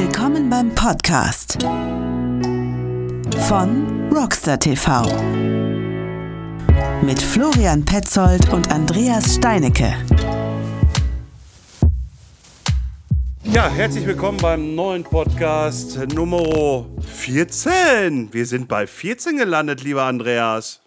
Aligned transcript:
Willkommen 0.00 0.48
beim 0.48 0.72
Podcast 0.76 1.60
von 3.48 4.08
Rockstar 4.12 4.56
TV 4.60 5.02
mit 7.02 7.20
Florian 7.20 7.84
Petzold 7.84 8.52
und 8.52 8.70
Andreas 8.70 9.34
Steinecke. 9.34 9.92
Ja, 13.42 13.68
herzlich 13.68 14.06
willkommen 14.06 14.38
beim 14.38 14.76
neuen 14.76 15.02
Podcast 15.02 15.98
Nummer 16.14 16.86
14. 17.00 18.32
Wir 18.32 18.46
sind 18.46 18.68
bei 18.68 18.86
14 18.86 19.36
gelandet, 19.36 19.82
lieber 19.82 20.04
Andreas. 20.04 20.80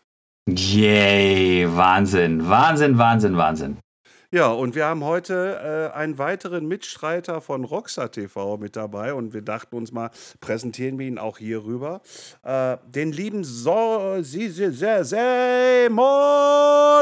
Yay, 0.48 1.68
Wahnsinn, 1.70 2.48
Wahnsinn, 2.48 2.98
Wahnsinn, 2.98 3.36
Wahnsinn. 3.36 3.78
Ja, 4.34 4.48
und 4.48 4.76
wir 4.76 4.86
haben 4.86 5.04
heute 5.04 5.92
äh, 5.94 5.98
einen 5.98 6.18
weiteren 6.18 6.66
Mitstreiter 6.66 7.42
von 7.42 7.66
Rockstar 7.66 8.10
TV 8.14 8.56
mit 8.56 8.78
dabei 8.78 9.14
und 9.14 9.34
wir 9.34 9.42
dachten 9.42 9.76
uns 9.76 9.92
mal, 9.92 10.10
präsentieren 10.40 10.98
wir 10.98 11.06
ihn 11.06 11.18
auch 11.18 11.38
hier 11.38 11.66
rüber. 11.66 12.00
Äh, 12.42 12.78
den 12.86 13.12
lieben 13.12 13.44
so 13.44 14.20
Sie, 14.22 14.48
Sie, 14.48 14.72
Sie, 14.72 15.04
Simon 15.04 15.92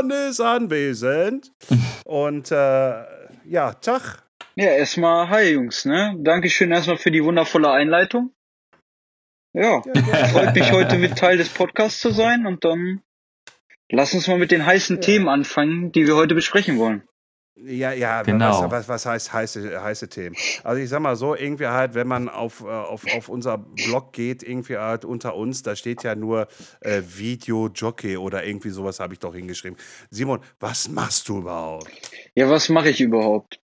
ist 0.09 0.39
anwesend. 0.39 1.51
und 2.05 2.51
äh, 2.51 3.03
ja, 3.45 3.73
Tag. 3.79 4.23
Ja, 4.55 4.71
erstmal 4.71 5.29
hi 5.29 5.51
Jungs, 5.51 5.85
ne? 5.85 6.15
Dankeschön 6.17 6.71
erstmal 6.71 6.97
für 6.97 7.11
die 7.11 7.23
wundervolle 7.23 7.69
Einleitung. 7.69 8.33
Ja, 9.53 9.83
ja 9.85 10.25
freut 10.29 10.55
mich 10.55 10.71
heute 10.71 10.97
mit 10.97 11.15
Teil 11.15 11.37
des 11.37 11.49
Podcasts 11.49 11.99
zu 11.99 12.09
sein 12.09 12.47
und 12.47 12.65
dann 12.65 13.03
lass 13.91 14.15
uns 14.15 14.27
mal 14.27 14.39
mit 14.39 14.49
den 14.49 14.65
heißen 14.65 14.95
ja. 14.95 15.01
Themen 15.01 15.27
anfangen, 15.27 15.91
die 15.91 16.07
wir 16.07 16.15
heute 16.15 16.33
besprechen 16.33 16.79
wollen. 16.79 17.03
Ja, 17.65 17.91
ja, 17.91 18.21
genau. 18.23 18.63
was, 18.63 18.71
was, 18.71 18.89
was 18.89 19.05
heißt 19.05 19.33
heiße, 19.33 19.83
heiße 19.83 20.07
Themen? 20.09 20.35
Also 20.63 20.81
ich 20.81 20.89
sag 20.89 21.01
mal 21.01 21.15
so, 21.15 21.35
irgendwie 21.35 21.67
halt, 21.67 21.93
wenn 21.93 22.07
man 22.07 22.29
auf, 22.29 22.61
äh, 22.61 22.67
auf, 22.67 23.05
auf 23.15 23.27
unser 23.27 23.57
Blog 23.57 24.13
geht, 24.13 24.43
irgendwie 24.43 24.77
halt 24.77 25.03
unter 25.03 25.35
uns, 25.35 25.61
da 25.61 25.75
steht 25.75 26.03
ja 26.03 26.15
nur 26.15 26.47
äh, 26.81 27.01
Video 27.05 27.67
Jockey 27.67 28.17
oder 28.17 28.45
irgendwie 28.45 28.69
sowas 28.69 28.99
habe 28.99 29.13
ich 29.13 29.19
doch 29.19 29.35
hingeschrieben. 29.35 29.77
Simon, 30.09 30.39
was 30.59 30.89
machst 30.89 31.27
du 31.27 31.39
überhaupt? 31.39 31.89
Ja, 32.35 32.49
was 32.49 32.69
mache 32.69 32.89
ich 32.89 33.01
überhaupt? 33.01 33.59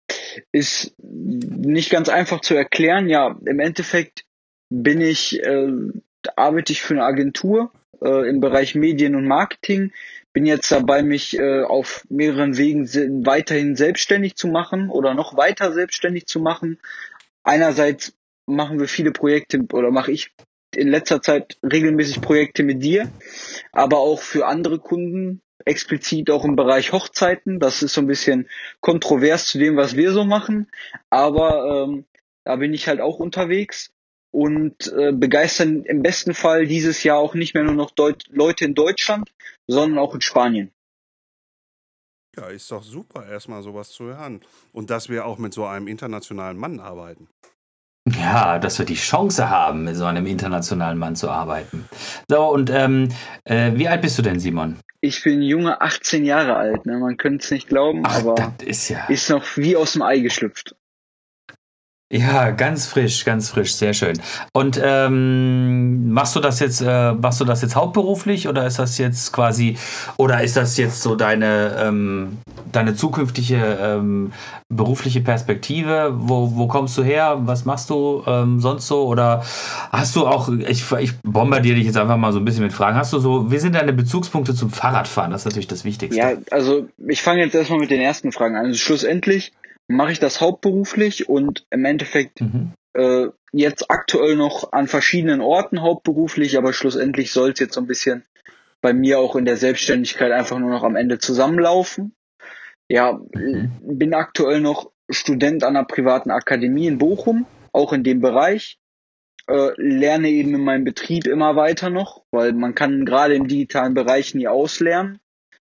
Ist 0.52 0.94
nicht 0.98 1.90
ganz 1.90 2.08
einfach 2.08 2.40
zu 2.40 2.54
erklären. 2.54 3.08
Ja, 3.08 3.36
im 3.44 3.60
Endeffekt 3.60 4.24
bin 4.70 5.00
ich, 5.00 5.42
äh, 5.42 5.68
arbeite 6.36 6.72
ich 6.72 6.80
für 6.80 6.94
eine 6.94 7.04
Agentur 7.04 7.72
äh, 8.02 8.28
im 8.28 8.40
Bereich 8.40 8.74
Medien 8.74 9.14
und 9.14 9.26
Marketing 9.26 9.92
bin 10.32 10.46
jetzt 10.46 10.70
dabei, 10.72 11.02
mich 11.02 11.38
äh, 11.38 11.62
auf 11.62 12.04
mehreren 12.08 12.56
Wegen 12.56 12.86
weiterhin 13.26 13.76
selbstständig 13.76 14.36
zu 14.36 14.48
machen 14.48 14.88
oder 14.88 15.14
noch 15.14 15.36
weiter 15.36 15.72
selbstständig 15.72 16.26
zu 16.26 16.40
machen. 16.40 16.78
Einerseits 17.42 18.14
machen 18.46 18.80
wir 18.80 18.88
viele 18.88 19.12
Projekte 19.12 19.60
oder 19.72 19.90
mache 19.90 20.12
ich 20.12 20.32
in 20.74 20.88
letzter 20.88 21.20
Zeit 21.20 21.58
regelmäßig 21.62 22.20
Projekte 22.20 22.62
mit 22.62 22.82
dir, 22.82 23.10
aber 23.72 23.98
auch 23.98 24.20
für 24.20 24.46
andere 24.46 24.78
Kunden, 24.78 25.42
explizit 25.64 26.30
auch 26.30 26.44
im 26.44 26.56
Bereich 26.56 26.92
Hochzeiten. 26.92 27.60
Das 27.60 27.82
ist 27.82 27.94
so 27.94 28.00
ein 28.00 28.06
bisschen 28.06 28.48
kontrovers 28.80 29.46
zu 29.46 29.58
dem, 29.58 29.76
was 29.76 29.96
wir 29.96 30.12
so 30.12 30.24
machen, 30.24 30.68
aber 31.10 31.86
ähm, 31.88 32.04
da 32.44 32.56
bin 32.56 32.74
ich 32.74 32.88
halt 32.88 33.00
auch 33.00 33.18
unterwegs 33.18 33.92
und 34.30 34.92
äh, 34.96 35.12
begeistern 35.12 35.84
im 35.84 36.02
besten 36.02 36.34
Fall 36.34 36.66
dieses 36.66 37.04
Jahr 37.04 37.18
auch 37.18 37.34
nicht 37.34 37.54
mehr 37.54 37.62
nur 37.62 37.74
noch 37.74 37.90
Deut 37.90 38.24
Leute 38.30 38.64
in 38.64 38.74
Deutschland, 38.74 39.30
sondern 39.72 39.98
auch 39.98 40.14
in 40.14 40.20
Spanien. 40.20 40.72
Ja, 42.36 42.46
ist 42.46 42.70
doch 42.70 42.82
super, 42.82 43.26
erstmal 43.26 43.62
sowas 43.62 43.90
zu 43.90 44.04
hören. 44.04 44.40
Und 44.72 44.88
dass 44.90 45.08
wir 45.08 45.26
auch 45.26 45.38
mit 45.38 45.52
so 45.52 45.66
einem 45.66 45.86
internationalen 45.86 46.56
Mann 46.56 46.80
arbeiten. 46.80 47.28
Ja, 48.08 48.58
dass 48.58 48.78
wir 48.78 48.86
die 48.86 48.94
Chance 48.94 49.48
haben, 49.48 49.84
mit 49.84 49.96
so 49.96 50.06
einem 50.06 50.26
internationalen 50.26 50.98
Mann 50.98 51.14
zu 51.14 51.30
arbeiten. 51.30 51.88
So, 52.28 52.48
und 52.48 52.68
ähm, 52.70 53.10
äh, 53.44 53.72
wie 53.74 53.86
alt 53.86 54.02
bist 54.02 54.18
du 54.18 54.22
denn, 54.22 54.40
Simon? 54.40 54.78
Ich 55.00 55.22
bin 55.22 55.42
junge 55.42 55.80
18 55.80 56.24
Jahre 56.24 56.56
alt, 56.56 56.86
ne? 56.86 56.98
man 56.98 57.16
könnte 57.16 57.44
es 57.44 57.50
nicht 57.50 57.68
glauben, 57.68 58.02
Ach, 58.04 58.20
aber 58.20 58.54
ist, 58.64 58.88
ja 58.88 59.06
ist 59.06 59.30
noch 59.30 59.56
wie 59.56 59.76
aus 59.76 59.92
dem 59.92 60.02
Ei 60.02 60.18
geschlüpft. 60.18 60.74
Ja, 62.12 62.50
ganz 62.50 62.86
frisch, 62.86 63.24
ganz 63.24 63.48
frisch, 63.48 63.74
sehr 63.74 63.94
schön. 63.94 64.20
Und 64.52 64.78
ähm, 64.82 66.01
machst 66.12 66.36
du 66.36 66.40
das 66.40 66.60
jetzt, 66.60 66.80
äh, 66.80 67.12
machst 67.12 67.40
du 67.40 67.44
das 67.44 67.62
jetzt 67.62 67.74
hauptberuflich 67.74 68.48
oder 68.48 68.66
ist 68.66 68.78
das 68.78 68.98
jetzt 68.98 69.32
quasi, 69.32 69.76
oder 70.16 70.42
ist 70.42 70.56
das 70.56 70.76
jetzt 70.76 71.02
so 71.02 71.16
deine, 71.16 71.76
ähm, 71.78 72.38
deine 72.70 72.94
zukünftige 72.94 73.78
ähm, 73.80 74.32
berufliche 74.68 75.20
Perspektive? 75.20 76.12
Wo, 76.14 76.54
wo 76.54 76.68
kommst 76.68 76.96
du 76.98 77.02
her? 77.02 77.38
Was 77.44 77.64
machst 77.64 77.90
du 77.90 78.22
ähm, 78.26 78.60
sonst 78.60 78.86
so? 78.86 79.06
Oder 79.06 79.42
hast 79.90 80.14
du 80.14 80.26
auch, 80.26 80.48
ich, 80.48 80.90
ich 80.92 81.12
bombardiere 81.22 81.76
dich 81.76 81.86
jetzt 81.86 81.96
einfach 81.96 82.16
mal 82.16 82.32
so 82.32 82.38
ein 82.38 82.44
bisschen 82.44 82.64
mit 82.64 82.72
Fragen. 82.72 82.96
Hast 82.96 83.12
du 83.12 83.18
so, 83.18 83.50
wie 83.50 83.58
sind 83.58 83.74
deine 83.74 83.92
Bezugspunkte 83.92 84.54
zum 84.54 84.70
Fahrradfahren? 84.70 85.30
Das 85.30 85.42
ist 85.42 85.46
natürlich 85.46 85.68
das 85.68 85.84
Wichtigste. 85.84 86.18
Ja, 86.18 86.32
also 86.50 86.88
ich 87.08 87.22
fange 87.22 87.42
jetzt 87.42 87.54
erstmal 87.54 87.80
mit 87.80 87.90
den 87.90 88.00
ersten 88.00 88.32
Fragen 88.32 88.56
an. 88.56 88.66
Also 88.66 88.78
schlussendlich 88.78 89.52
mache 89.88 90.12
ich 90.12 90.20
das 90.20 90.40
hauptberuflich 90.40 91.28
und 91.28 91.64
im 91.70 91.84
Endeffekt 91.84 92.40
mhm. 92.40 92.72
Äh, 92.94 93.28
jetzt 93.52 93.90
aktuell 93.90 94.36
noch 94.36 94.72
an 94.72 94.86
verschiedenen 94.88 95.40
Orten 95.40 95.82
hauptberuflich, 95.82 96.56
aber 96.56 96.72
schlussendlich 96.72 97.32
soll 97.32 97.52
es 97.52 97.60
jetzt 97.60 97.74
so 97.74 97.80
ein 97.80 97.86
bisschen 97.86 98.24
bei 98.80 98.92
mir 98.92 99.18
auch 99.18 99.36
in 99.36 99.44
der 99.44 99.56
Selbstständigkeit 99.56 100.32
einfach 100.32 100.58
nur 100.58 100.70
noch 100.70 100.82
am 100.82 100.96
Ende 100.96 101.18
zusammenlaufen. 101.18 102.14
Ja, 102.88 103.20
mhm. 103.34 103.70
bin 103.82 104.12
aktuell 104.12 104.60
noch 104.60 104.90
Student 105.08 105.62
an 105.64 105.76
einer 105.76 105.86
privaten 105.86 106.30
Akademie 106.30 106.86
in 106.86 106.98
Bochum, 106.98 107.46
auch 107.72 107.92
in 107.92 108.04
dem 108.04 108.20
Bereich. 108.20 108.78
Äh, 109.48 109.70
lerne 109.76 110.28
eben 110.28 110.54
in 110.54 110.62
meinem 110.62 110.84
Betrieb 110.84 111.26
immer 111.26 111.56
weiter 111.56 111.90
noch, 111.90 112.24
weil 112.30 112.52
man 112.52 112.74
kann 112.74 113.04
gerade 113.04 113.34
im 113.34 113.48
digitalen 113.48 113.94
Bereich 113.94 114.34
nie 114.34 114.48
auslernen. 114.48 115.18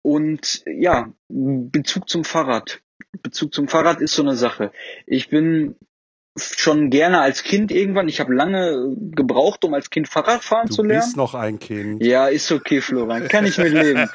Und 0.02 0.64
ja, 0.66 1.12
Bezug 1.28 2.08
zum 2.08 2.24
Fahrrad. 2.24 2.82
Bezug 3.22 3.54
zum 3.54 3.68
Fahrrad 3.68 4.00
ist 4.00 4.14
so 4.14 4.22
eine 4.22 4.34
Sache. 4.34 4.72
Ich 5.06 5.28
bin 5.28 5.76
schon 6.36 6.88
gerne 6.90 7.20
als 7.20 7.42
Kind 7.42 7.70
irgendwann. 7.70 8.08
Ich 8.08 8.20
habe 8.20 8.32
lange 8.32 8.94
gebraucht, 8.96 9.64
um 9.64 9.74
als 9.74 9.90
Kind 9.90 10.08
Fahrrad 10.08 10.42
fahren 10.42 10.68
du 10.68 10.74
zu 10.74 10.82
lernen. 10.82 11.00
Du 11.00 11.06
bist 11.06 11.16
noch 11.16 11.34
ein 11.34 11.58
Kind. 11.58 12.02
Ja, 12.02 12.28
ist 12.28 12.50
okay, 12.50 12.80
Florian. 12.80 13.28
Kann 13.28 13.44
ich 13.44 13.58
mit 13.58 13.72
leben. 13.72 14.08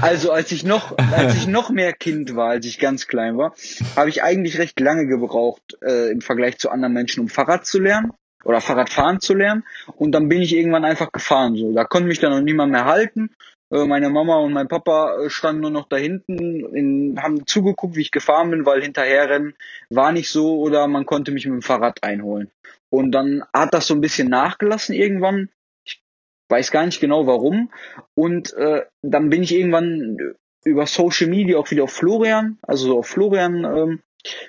Also 0.00 0.30
als 0.30 0.52
ich 0.52 0.64
noch, 0.64 0.96
als 0.98 1.34
ich 1.34 1.46
noch 1.46 1.70
mehr 1.70 1.92
Kind 1.92 2.36
war, 2.36 2.50
als 2.50 2.66
ich 2.66 2.78
ganz 2.78 3.08
klein 3.08 3.36
war, 3.36 3.54
habe 3.96 4.08
ich 4.08 4.22
eigentlich 4.22 4.58
recht 4.58 4.78
lange 4.78 5.06
gebraucht 5.06 5.76
äh, 5.82 6.10
im 6.10 6.20
Vergleich 6.20 6.58
zu 6.58 6.70
anderen 6.70 6.92
Menschen, 6.92 7.20
um 7.20 7.28
Fahrrad 7.28 7.66
zu 7.66 7.80
lernen 7.80 8.12
oder 8.44 8.60
Fahrradfahren 8.60 9.20
zu 9.20 9.34
lernen. 9.34 9.64
Und 9.96 10.12
dann 10.12 10.28
bin 10.28 10.42
ich 10.42 10.54
irgendwann 10.54 10.84
einfach 10.84 11.10
gefahren. 11.10 11.56
So, 11.56 11.72
da 11.72 11.84
konnte 11.84 12.08
mich 12.08 12.20
dann 12.20 12.30
noch 12.30 12.40
niemand 12.40 12.70
mehr 12.72 12.84
halten. 12.84 13.30
Äh, 13.70 13.84
meine 13.86 14.10
Mama 14.10 14.36
und 14.36 14.52
mein 14.52 14.68
Papa 14.68 15.16
äh, 15.18 15.30
standen 15.30 15.62
nur 15.62 15.70
noch 15.70 15.88
da 15.88 15.96
hinten, 15.96 16.64
in, 16.74 17.20
haben 17.20 17.46
zugeguckt, 17.46 17.96
wie 17.96 18.02
ich 18.02 18.10
gefahren 18.10 18.50
bin, 18.50 18.64
weil 18.64 18.82
hinterherrennen 18.82 19.56
war 19.90 20.12
nicht 20.12 20.30
so 20.30 20.58
oder 20.60 20.86
man 20.86 21.06
konnte 21.06 21.32
mich 21.32 21.46
mit 21.46 21.54
dem 21.54 21.62
Fahrrad 21.62 22.02
einholen. 22.04 22.50
Und 22.90 23.12
dann 23.12 23.44
hat 23.52 23.74
das 23.74 23.88
so 23.88 23.94
ein 23.94 24.00
bisschen 24.00 24.28
nachgelassen 24.28 24.94
irgendwann. 24.94 25.50
Ich 25.84 26.00
weiß 26.48 26.70
gar 26.70 26.86
nicht 26.86 27.00
genau 27.00 27.26
warum. 27.26 27.72
Und 28.14 28.52
äh, 28.54 28.84
dann 29.02 29.30
bin 29.30 29.42
ich 29.42 29.52
irgendwann 29.52 30.36
über 30.64 30.86
Social 30.86 31.28
Media 31.28 31.58
auch 31.58 31.70
wieder 31.70 31.84
auf 31.84 31.92
Florian, 31.92 32.58
also 32.62 32.98
auf 32.98 33.08
Florian 33.08 33.64
ähm, 33.64 34.02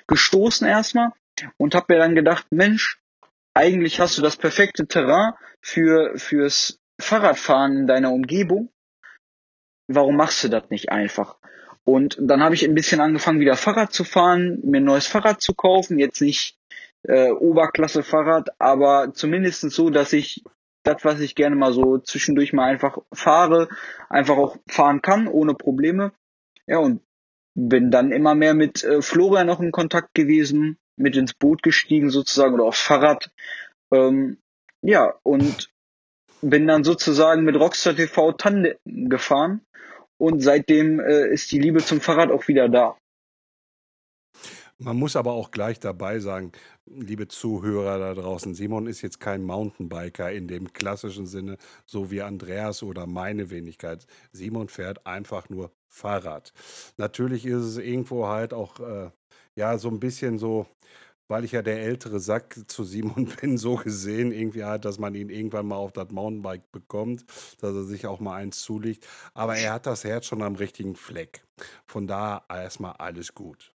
gestoßen 0.06 0.66
erstmal 0.66 1.12
und 1.56 1.74
habe 1.74 1.94
mir 1.94 2.00
dann 2.00 2.14
gedacht, 2.14 2.46
Mensch, 2.50 3.00
eigentlich 3.54 4.00
hast 4.00 4.18
du 4.18 4.22
das 4.22 4.36
perfekte 4.36 4.86
Terrain 4.86 5.34
für 5.60 6.16
fürs 6.16 6.80
Fahrradfahren 7.00 7.76
in 7.76 7.86
deiner 7.86 8.12
Umgebung 8.12 8.70
warum 9.88 10.16
machst 10.16 10.44
du 10.44 10.48
das 10.48 10.70
nicht 10.70 10.90
einfach? 10.90 11.36
Und 11.84 12.18
dann 12.20 12.42
habe 12.42 12.54
ich 12.54 12.64
ein 12.64 12.74
bisschen 12.74 13.00
angefangen, 13.00 13.40
wieder 13.40 13.56
Fahrrad 13.56 13.92
zu 13.92 14.04
fahren, 14.04 14.60
mir 14.62 14.80
ein 14.80 14.84
neues 14.84 15.06
Fahrrad 15.06 15.40
zu 15.40 15.54
kaufen. 15.54 15.98
Jetzt 15.98 16.20
nicht 16.20 16.58
äh, 17.02 17.30
Oberklasse 17.30 18.02
Fahrrad, 18.02 18.50
aber 18.58 19.12
zumindest 19.14 19.62
so, 19.70 19.88
dass 19.88 20.12
ich 20.12 20.44
das, 20.82 21.04
was 21.04 21.20
ich 21.20 21.34
gerne 21.34 21.56
mal 21.56 21.72
so 21.72 21.98
zwischendurch 21.98 22.52
mal 22.52 22.64
einfach 22.64 22.98
fahre, 23.12 23.68
einfach 24.08 24.36
auch 24.36 24.56
fahren 24.68 25.02
kann, 25.02 25.28
ohne 25.28 25.54
Probleme. 25.54 26.12
Ja, 26.66 26.78
und 26.78 27.00
bin 27.54 27.90
dann 27.90 28.12
immer 28.12 28.34
mehr 28.34 28.54
mit 28.54 28.84
äh, 28.84 29.02
Florian 29.02 29.46
noch 29.46 29.60
in 29.60 29.72
Kontakt 29.72 30.14
gewesen, 30.14 30.78
mit 30.96 31.16
ins 31.16 31.34
Boot 31.34 31.62
gestiegen 31.62 32.10
sozusagen 32.10 32.54
oder 32.54 32.64
aufs 32.64 32.82
Fahrrad. 32.82 33.30
Ähm, 33.90 34.38
ja, 34.82 35.14
und 35.22 35.70
bin 36.42 36.66
dann 36.66 36.84
sozusagen 36.84 37.44
mit 37.44 37.56
Rockstar 37.56 37.94
TV 37.94 38.32
Tandem 38.32 38.76
gefahren 38.84 39.60
und 40.18 40.40
seitdem 40.40 41.00
äh, 41.00 41.28
ist 41.28 41.50
die 41.52 41.58
Liebe 41.58 41.82
zum 41.82 42.00
Fahrrad 42.00 42.30
auch 42.30 42.48
wieder 42.48 42.68
da. 42.68 42.96
Man 44.80 44.96
muss 44.96 45.16
aber 45.16 45.32
auch 45.32 45.50
gleich 45.50 45.80
dabei 45.80 46.20
sagen, 46.20 46.52
liebe 46.86 47.26
Zuhörer 47.26 47.98
da 47.98 48.14
draußen, 48.14 48.54
Simon 48.54 48.86
ist 48.86 49.02
jetzt 49.02 49.18
kein 49.18 49.42
Mountainbiker 49.42 50.30
in 50.30 50.46
dem 50.46 50.72
klassischen 50.72 51.26
Sinne, 51.26 51.56
so 51.84 52.12
wie 52.12 52.22
Andreas 52.22 52.84
oder 52.84 53.08
meine 53.08 53.50
Wenigkeit. 53.50 54.06
Simon 54.30 54.68
fährt 54.68 55.04
einfach 55.04 55.48
nur 55.48 55.72
Fahrrad. 55.88 56.52
Natürlich 56.96 57.44
ist 57.44 57.64
es 57.64 57.78
irgendwo 57.78 58.28
halt 58.28 58.54
auch, 58.54 58.78
äh, 58.78 59.10
ja, 59.56 59.78
so 59.78 59.88
ein 59.88 59.98
bisschen 59.98 60.38
so, 60.38 60.68
weil 61.28 61.44
ich 61.44 61.52
ja 61.52 61.62
der 61.62 61.82
ältere 61.82 62.20
Sack 62.20 62.58
zu 62.66 62.84
Simon 62.84 63.26
bin, 63.40 63.58
so 63.58 63.76
gesehen, 63.76 64.32
irgendwie 64.32 64.64
halt, 64.64 64.84
dass 64.84 64.98
man 64.98 65.14
ihn 65.14 65.28
irgendwann 65.28 65.66
mal 65.66 65.76
auf 65.76 65.92
das 65.92 66.10
Mountainbike 66.10 66.72
bekommt, 66.72 67.24
dass 67.60 67.74
er 67.74 67.84
sich 67.84 68.06
auch 68.06 68.20
mal 68.20 68.36
eins 68.36 68.60
zulegt. 68.62 69.06
Aber 69.34 69.56
er 69.56 69.74
hat 69.74 69.86
das 69.86 70.04
Herz 70.04 70.26
schon 70.26 70.42
am 70.42 70.56
richtigen 70.56 70.96
Fleck. 70.96 71.44
Von 71.86 72.06
da 72.06 72.42
erstmal 72.48 72.92
alles 72.92 73.34
gut. 73.34 73.72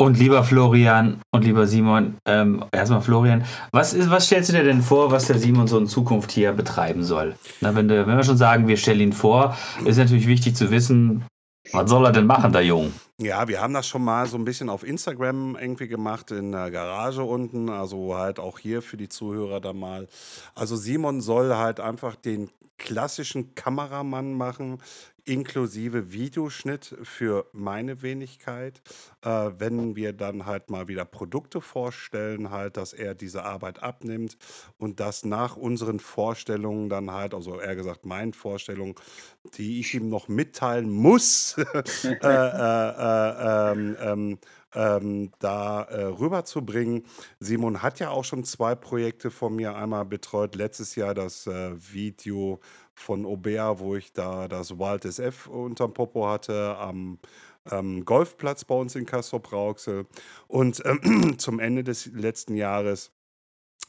Und 0.00 0.16
lieber 0.16 0.44
Florian 0.44 1.20
und 1.32 1.44
lieber 1.44 1.66
Simon, 1.66 2.18
ähm, 2.24 2.64
erstmal 2.70 3.02
Florian, 3.02 3.44
was, 3.72 3.94
ist, 3.94 4.10
was 4.10 4.26
stellst 4.26 4.48
du 4.48 4.52
dir 4.52 4.62
denn 4.62 4.80
vor, 4.80 5.10
was 5.10 5.26
der 5.26 5.38
Simon 5.38 5.66
so 5.66 5.76
in 5.76 5.88
Zukunft 5.88 6.30
hier 6.30 6.52
betreiben 6.52 7.02
soll? 7.02 7.34
Na, 7.60 7.74
wenn, 7.74 7.88
wenn 7.88 8.06
wir 8.06 8.22
schon 8.22 8.36
sagen, 8.36 8.68
wir 8.68 8.76
stellen 8.76 9.00
ihn 9.00 9.12
vor, 9.12 9.56
ist 9.84 9.96
natürlich 9.96 10.28
wichtig 10.28 10.54
zu 10.54 10.70
wissen, 10.70 11.24
was 11.72 11.90
soll 11.90 12.04
er 12.04 12.12
denn 12.12 12.26
machen, 12.26 12.52
der 12.52 12.64
Jung? 12.64 12.92
Ja, 13.20 13.48
wir 13.48 13.60
haben 13.60 13.74
das 13.74 13.88
schon 13.88 14.04
mal 14.04 14.26
so 14.28 14.36
ein 14.36 14.44
bisschen 14.44 14.68
auf 14.68 14.84
Instagram 14.84 15.56
irgendwie 15.56 15.88
gemacht 15.88 16.30
in 16.30 16.52
der 16.52 16.70
Garage 16.70 17.24
unten, 17.24 17.68
also 17.68 18.16
halt 18.16 18.38
auch 18.38 18.60
hier 18.60 18.80
für 18.80 18.96
die 18.96 19.08
Zuhörer 19.08 19.60
da 19.60 19.72
mal. 19.72 20.06
Also 20.54 20.76
Simon 20.76 21.20
soll 21.20 21.52
halt 21.56 21.80
einfach 21.80 22.14
den 22.14 22.48
klassischen 22.78 23.56
Kameramann 23.56 24.34
machen, 24.34 24.80
inklusive 25.24 26.12
Videoschnitt 26.12 26.96
für 27.02 27.46
meine 27.52 28.02
Wenigkeit. 28.02 28.80
Äh, 29.22 29.50
wenn 29.58 29.94
wir 29.94 30.12
dann 30.14 30.46
halt 30.46 30.70
mal 30.70 30.88
wieder 30.88 31.04
Produkte 31.04 31.60
vorstellen, 31.60 32.50
halt, 32.50 32.76
dass 32.78 32.92
er 32.94 33.14
diese 33.14 33.44
Arbeit 33.44 33.82
abnimmt 33.82 34.38
und 34.78 35.00
das 35.00 35.24
nach 35.24 35.56
unseren 35.56 36.00
Vorstellungen 36.00 36.88
dann 36.88 37.10
halt, 37.10 37.34
also 37.34 37.60
eher 37.60 37.76
gesagt 37.76 38.06
meinen 38.06 38.32
Vorstellungen, 38.32 38.94
die 39.56 39.80
ich 39.80 39.92
ihm 39.94 40.08
noch 40.08 40.28
mitteilen 40.28 40.90
muss, 40.90 41.56
äh, 42.04 42.10
äh, 42.12 42.18
äh, 43.08 44.12
ähm, 44.12 44.38
ähm, 44.74 45.30
da 45.38 45.82
äh, 45.82 46.04
rüberzubringen. 46.04 47.04
Simon 47.40 47.82
hat 47.82 48.00
ja 48.00 48.10
auch 48.10 48.24
schon 48.24 48.44
zwei 48.44 48.74
Projekte 48.74 49.30
von 49.30 49.56
mir 49.56 49.74
einmal 49.76 50.04
betreut. 50.04 50.54
Letztes 50.54 50.94
Jahr 50.94 51.14
das 51.14 51.46
äh, 51.46 51.72
Video 51.92 52.60
von 52.94 53.24
Obea, 53.24 53.78
wo 53.78 53.96
ich 53.96 54.12
da 54.12 54.48
das 54.48 54.78
Wild 54.78 55.04
SF 55.04 55.46
unterm 55.46 55.94
Popo 55.94 56.28
hatte, 56.28 56.76
am 56.76 57.18
ähm, 57.70 58.04
Golfplatz 58.04 58.64
bei 58.64 58.74
uns 58.74 58.94
in 58.94 59.06
Castrop-Rauxel. 59.06 60.06
Und 60.48 60.82
ähm, 60.84 61.38
zum 61.38 61.60
Ende 61.60 61.84
des 61.84 62.06
letzten 62.06 62.54
Jahres 62.54 63.12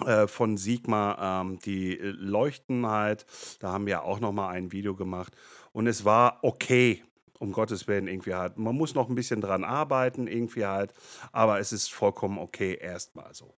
äh, 0.06 0.27
von 0.27 0.57
Sigma 0.57 1.42
ähm, 1.42 1.60
die 1.60 1.98
Leuchtenheit. 2.01 3.25
Da 3.60 3.74
haben 3.74 3.86
wir 3.86 4.04
auch 4.04 4.19
noch 4.19 4.31
mal 4.31 4.50
ein 4.50 4.71
Video 4.71 4.95
gemacht 4.95 5.36
und 5.74 5.88
es 5.88 6.06
war 6.06 6.39
okay 6.42 7.04
um 7.39 7.51
Gottes 7.51 7.88
Willen 7.88 8.07
irgendwie 8.07 8.36
halt. 8.36 8.57
Man 8.57 8.75
muss 8.75 8.94
noch 8.94 9.09
ein 9.09 9.15
bisschen 9.15 9.41
dran 9.41 9.63
arbeiten, 9.63 10.27
irgendwie 10.27 10.65
halt, 10.65 10.94
aber 11.31 11.59
es 11.59 11.71
ist 11.71 11.91
vollkommen 11.91 12.38
okay, 12.38 12.77
erstmal 12.80 13.33
so. 13.33 13.56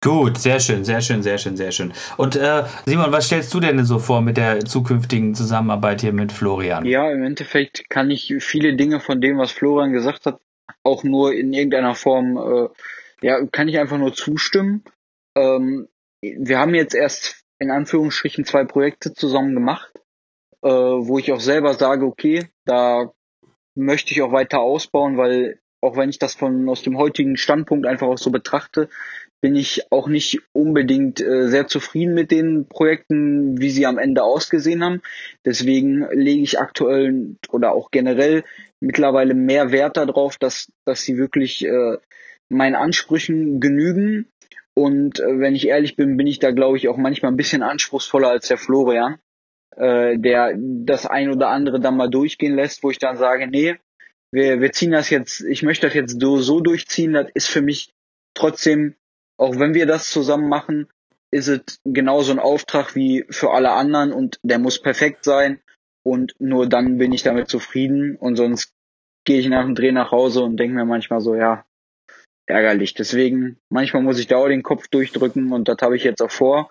Gut, 0.00 0.36
sehr 0.36 0.60
schön, 0.60 0.84
sehr 0.84 1.00
schön, 1.00 1.22
sehr 1.22 1.38
schön, 1.38 1.56
sehr 1.56 1.72
schön. 1.72 1.94
Und 2.18 2.36
äh, 2.36 2.64
Simon, 2.84 3.10
was 3.10 3.26
stellst 3.26 3.54
du 3.54 3.60
denn 3.60 3.82
so 3.86 3.98
vor 3.98 4.20
mit 4.20 4.36
der 4.36 4.60
zukünftigen 4.60 5.34
Zusammenarbeit 5.34 6.02
hier 6.02 6.12
mit 6.12 6.30
Florian? 6.30 6.84
Ja, 6.84 7.10
im 7.10 7.24
Endeffekt 7.24 7.88
kann 7.88 8.10
ich 8.10 8.34
viele 8.40 8.76
Dinge 8.76 9.00
von 9.00 9.22
dem, 9.22 9.38
was 9.38 9.50
Florian 9.50 9.94
gesagt 9.94 10.26
hat, 10.26 10.40
auch 10.82 11.04
nur 11.04 11.32
in 11.32 11.54
irgendeiner 11.54 11.94
Form, 11.94 12.36
äh, 12.36 13.26
ja, 13.26 13.46
kann 13.46 13.68
ich 13.68 13.78
einfach 13.78 13.96
nur 13.96 14.12
zustimmen. 14.12 14.84
Ähm, 15.34 15.88
wir 16.20 16.58
haben 16.58 16.74
jetzt 16.74 16.94
erst 16.94 17.42
in 17.58 17.70
Anführungsstrichen 17.70 18.44
zwei 18.44 18.64
Projekte 18.64 19.14
zusammen 19.14 19.54
gemacht 19.54 19.90
äh, 20.64 20.68
wo 20.68 21.18
ich 21.18 21.30
auch 21.30 21.40
selber 21.40 21.74
sage, 21.74 22.06
okay, 22.06 22.48
da 22.64 23.12
möchte 23.74 24.12
ich 24.12 24.22
auch 24.22 24.32
weiter 24.32 24.60
ausbauen, 24.60 25.18
weil 25.18 25.60
auch 25.82 25.96
wenn 25.96 26.08
ich 26.08 26.18
das 26.18 26.34
von 26.34 26.68
aus 26.70 26.82
dem 26.82 26.96
heutigen 26.96 27.36
Standpunkt 27.36 27.86
einfach 27.86 28.06
auch 28.06 28.18
so 28.18 28.30
betrachte, 28.30 28.88
bin 29.42 29.56
ich 29.56 29.92
auch 29.92 30.08
nicht 30.08 30.40
unbedingt 30.54 31.20
äh, 31.20 31.48
sehr 31.48 31.66
zufrieden 31.66 32.14
mit 32.14 32.30
den 32.30 32.66
Projekten, 32.66 33.60
wie 33.60 33.68
sie 33.68 33.84
am 33.84 33.98
Ende 33.98 34.22
ausgesehen 34.22 34.82
haben. 34.82 35.02
Deswegen 35.44 36.06
lege 36.12 36.40
ich 36.40 36.58
aktuell 36.58 37.36
oder 37.50 37.72
auch 37.72 37.90
generell 37.90 38.44
mittlerweile 38.80 39.34
mehr 39.34 39.70
Wert 39.70 39.98
darauf, 39.98 40.38
dass, 40.38 40.72
dass 40.86 41.02
sie 41.02 41.18
wirklich 41.18 41.66
äh, 41.66 41.98
meinen 42.48 42.74
Ansprüchen 42.74 43.60
genügen. 43.60 44.30
Und 44.72 45.20
äh, 45.20 45.38
wenn 45.38 45.54
ich 45.54 45.68
ehrlich 45.68 45.96
bin, 45.96 46.16
bin 46.16 46.26
ich 46.26 46.38
da, 46.38 46.52
glaube 46.52 46.78
ich, 46.78 46.88
auch 46.88 46.96
manchmal 46.96 47.30
ein 47.30 47.36
bisschen 47.36 47.62
anspruchsvoller 47.62 48.30
als 48.30 48.48
der 48.48 48.56
Florian 48.56 49.18
äh, 49.76 50.18
der 50.18 50.54
das 50.58 51.06
ein 51.06 51.30
oder 51.30 51.48
andere 51.48 51.80
dann 51.80 51.96
mal 51.96 52.10
durchgehen 52.10 52.54
lässt, 52.54 52.82
wo 52.82 52.90
ich 52.90 52.98
dann 52.98 53.16
sage, 53.16 53.46
nee, 53.46 53.76
wir, 54.32 54.60
wir 54.60 54.72
ziehen 54.72 54.92
das 54.92 55.10
jetzt, 55.10 55.40
ich 55.40 55.62
möchte 55.62 55.86
das 55.86 55.94
jetzt 55.94 56.20
so, 56.20 56.38
so 56.38 56.60
durchziehen, 56.60 57.12
das 57.12 57.28
ist 57.34 57.48
für 57.48 57.62
mich 57.62 57.92
trotzdem, 58.34 58.96
auch 59.38 59.58
wenn 59.58 59.74
wir 59.74 59.86
das 59.86 60.08
zusammen 60.08 60.48
machen, 60.48 60.88
ist 61.30 61.48
es 61.48 61.80
genauso 61.84 62.32
ein 62.32 62.38
Auftrag 62.38 62.94
wie 62.94 63.24
für 63.30 63.50
alle 63.52 63.72
anderen 63.72 64.12
und 64.12 64.38
der 64.42 64.58
muss 64.58 64.80
perfekt 64.80 65.24
sein 65.24 65.60
und 66.04 66.34
nur 66.38 66.68
dann 66.68 66.98
bin 66.98 67.12
ich 67.12 67.22
damit 67.22 67.48
zufrieden 67.48 68.16
und 68.16 68.36
sonst 68.36 68.72
gehe 69.24 69.40
ich 69.40 69.48
nach 69.48 69.64
dem 69.64 69.74
Dreh 69.74 69.90
nach 69.90 70.12
Hause 70.12 70.42
und 70.42 70.58
denke 70.58 70.76
mir 70.76 70.84
manchmal 70.84 71.20
so, 71.20 71.34
ja, 71.34 71.64
ärgerlich. 72.46 72.94
Deswegen, 72.94 73.58
manchmal 73.70 74.02
muss 74.02 74.18
ich 74.18 74.26
da 74.26 74.36
auch 74.36 74.48
den 74.48 74.62
Kopf 74.62 74.88
durchdrücken 74.88 75.52
und 75.52 75.68
das 75.68 75.78
habe 75.80 75.96
ich 75.96 76.04
jetzt 76.04 76.22
auch 76.22 76.30
vor. 76.30 76.70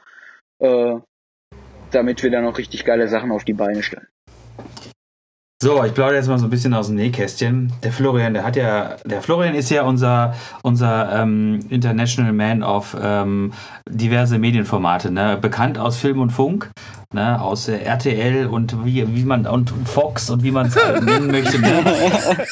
Äh, 0.59 0.97
damit 1.95 2.23
wir 2.23 2.31
dann 2.31 2.45
auch 2.45 2.57
richtig 2.57 2.85
geile 2.85 3.07
Sachen 3.07 3.31
auf 3.31 3.43
die 3.43 3.53
Beine 3.53 3.83
stellen. 3.83 4.07
So, 5.63 5.81
ich 5.85 5.93
plaudere 5.93 6.17
jetzt 6.17 6.27
mal 6.27 6.37
so 6.37 6.47
ein 6.47 6.49
bisschen 6.49 6.73
aus 6.73 6.87
dem 6.87 6.97
Nähkästchen. 6.97 7.71
Der 7.83 7.93
Florian, 7.93 8.33
der 8.33 8.43
hat 8.43 8.57
ja, 8.57 8.97
der 9.05 9.21
Florian 9.21 9.55
ist 9.55 9.69
ja 9.69 9.83
unser, 9.83 10.35
unser 10.61 11.21
ähm, 11.21 11.61
International 11.69 12.33
Man 12.33 12.63
of 12.63 12.97
ähm, 13.01 13.53
diverse 13.87 14.37
Medienformate, 14.39 15.09
ne? 15.09 15.37
bekannt 15.41 15.77
aus 15.77 15.95
Film 15.95 16.19
und 16.19 16.31
Funk 16.31 16.69
ne, 17.13 17.41
aus 17.41 17.67
äh, 17.67 17.77
RTL 17.77 18.47
und 18.47 18.85
wie, 18.85 19.07
wie 19.15 19.23
man 19.23 19.45
und 19.45 19.71
Fox 19.85 20.29
und 20.29 20.43
wie 20.43 20.51
man 20.51 20.67
es 20.67 20.75
halt 20.75 21.03
nennen 21.03 21.27
möchte. 21.27 21.59
Ne? 21.59 21.83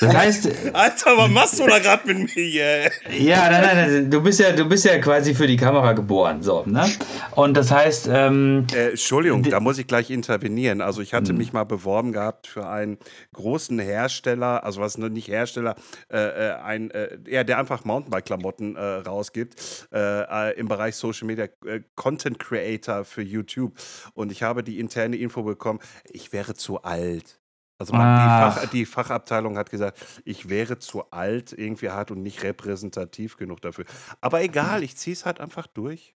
Das 0.02 0.16
heißt. 0.16 0.50
Alter, 0.74 1.18
was 1.18 1.30
machst 1.30 1.60
du 1.60 1.68
da 1.68 1.80
gerade 1.80 2.14
mit 2.14 2.36
mir? 2.36 2.92
Ja, 3.18 3.50
nein, 3.50 3.62
nein, 3.62 3.76
nein, 3.76 4.12
du 4.12 4.22
bist 4.22 4.40
ja, 4.40 4.52
du 4.52 4.66
bist 4.66 4.86
ja 4.86 4.98
quasi 5.00 5.34
für 5.34 5.48
die 5.48 5.58
Kamera 5.58 5.94
geboren. 5.94 6.42
So, 6.42 6.64
ne? 6.66 6.90
Und 7.36 7.56
das 7.56 7.72
heißt. 7.72 8.10
Ähm, 8.12 8.66
äh, 8.74 8.90
Entschuldigung, 8.90 9.44
da 9.44 9.60
muss 9.60 9.78
ich 9.78 9.88
gleich 9.88 10.10
intervenieren. 10.10 10.82
Also 10.82 11.02
ich 11.02 11.14
hatte 11.14 11.30
hm. 11.30 11.38
mich 11.38 11.54
mal 11.54 11.64
beworben 11.64 12.12
gehabt 12.12 12.48
für 12.48 12.68
einen 12.68 12.98
großen 13.34 13.80
Hersteller, 13.80 14.64
also 14.64 14.82
was 14.82 14.98
nicht 14.98 15.28
Hersteller, 15.28 15.76
äh, 16.12 16.18
äh 16.18 16.52
ein, 16.62 16.92
äh, 16.92 17.18
ja, 17.28 17.44
der 17.44 17.58
einfach 17.58 17.86
Mountainbike-Klamotten 17.86 18.76
äh, 18.76 18.82
rausgibt 18.82 19.88
äh, 19.94 20.54
im 20.60 20.68
Bereich 20.68 20.96
Social 20.96 21.28
Media 21.28 21.48
Content 21.96 22.40
Creator 22.40 23.06
für 23.06 23.22
YouTube. 23.22 23.74
Und 24.14 24.32
ich 24.32 24.44
habe 24.44 24.51
habe 24.52 24.64
die 24.64 24.80
interne 24.80 25.16
Info 25.16 25.44
bekommen, 25.44 25.80
ich 26.10 26.34
wäre 26.34 26.54
zu 26.54 26.84
alt. 26.84 27.40
Also 27.80 27.94
man, 27.94 28.20
die, 28.20 28.60
Fach, 28.60 28.70
die, 28.70 28.86
Fachabteilung 28.86 29.58
hat 29.58 29.72
gesagt, 29.72 29.98
ich 30.24 30.50
wäre 30.50 30.78
zu 30.78 31.10
alt 31.10 31.52
irgendwie 31.52 31.90
hart 31.90 32.12
und 32.12 32.22
nicht 32.22 32.44
repräsentativ 32.44 33.38
genug 33.38 33.60
dafür. 33.62 33.86
Aber 34.20 34.44
egal, 34.44 34.84
ich 34.84 34.98
ziehe 34.98 35.16
es 35.16 35.26
halt 35.26 35.40
einfach 35.40 35.66
durch. 35.66 36.14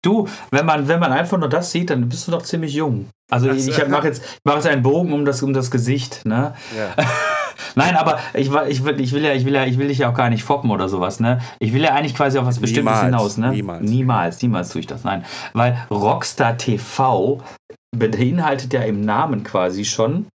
Du, 0.00 0.28
wenn 0.50 0.64
man, 0.64 0.88
wenn 0.88 1.00
man 1.00 1.12
einfach 1.12 1.36
nur 1.36 1.50
das 1.50 1.72
sieht, 1.72 1.90
dann 1.90 2.08
bist 2.08 2.26
du 2.26 2.30
doch 2.30 2.42
ziemlich 2.42 2.72
jung. 2.72 3.08
Also 3.30 3.50
ich, 3.50 3.68
ich 3.68 3.88
mache 3.88 4.08
jetzt, 4.08 4.40
mach 4.44 4.54
jetzt 4.54 4.66
einen 4.66 4.82
Bogen 4.82 5.12
um 5.12 5.26
das, 5.26 5.42
um 5.42 5.52
das 5.52 5.70
Gesicht, 5.70 6.24
ne? 6.24 6.54
Ja. 6.76 6.94
Nein, 7.74 7.96
aber 7.96 8.18
ich, 8.32 8.50
ich, 8.68 8.84
will, 8.84 9.00
ich, 9.00 9.12
will 9.12 9.24
ja, 9.24 9.32
ich, 9.32 9.44
will 9.44 9.54
ja, 9.54 9.64
ich 9.64 9.78
will 9.78 9.88
dich 9.88 9.98
ja 9.98 10.10
auch 10.10 10.14
gar 10.14 10.30
nicht 10.30 10.44
foppen 10.44 10.70
oder 10.70 10.88
sowas, 10.88 11.20
ne? 11.20 11.40
Ich 11.58 11.72
will 11.72 11.82
ja 11.82 11.92
eigentlich 11.94 12.14
quasi 12.14 12.38
auf 12.38 12.46
was 12.46 12.60
Bestimmtes 12.60 12.94
niemals, 12.94 13.04
hinaus, 13.04 13.36
ne? 13.36 13.50
Niemals. 13.50 13.82
Niemals, 13.82 14.42
niemals 14.42 14.68
tue 14.70 14.80
ich 14.80 14.86
das, 14.86 15.04
nein. 15.04 15.24
Weil 15.52 15.86
Rockstar 15.90 16.56
TV 16.56 17.42
beinhaltet 17.98 18.72
ja 18.72 18.82
im 18.82 19.00
Namen 19.00 19.44
quasi 19.44 19.84
schon, 19.84 20.26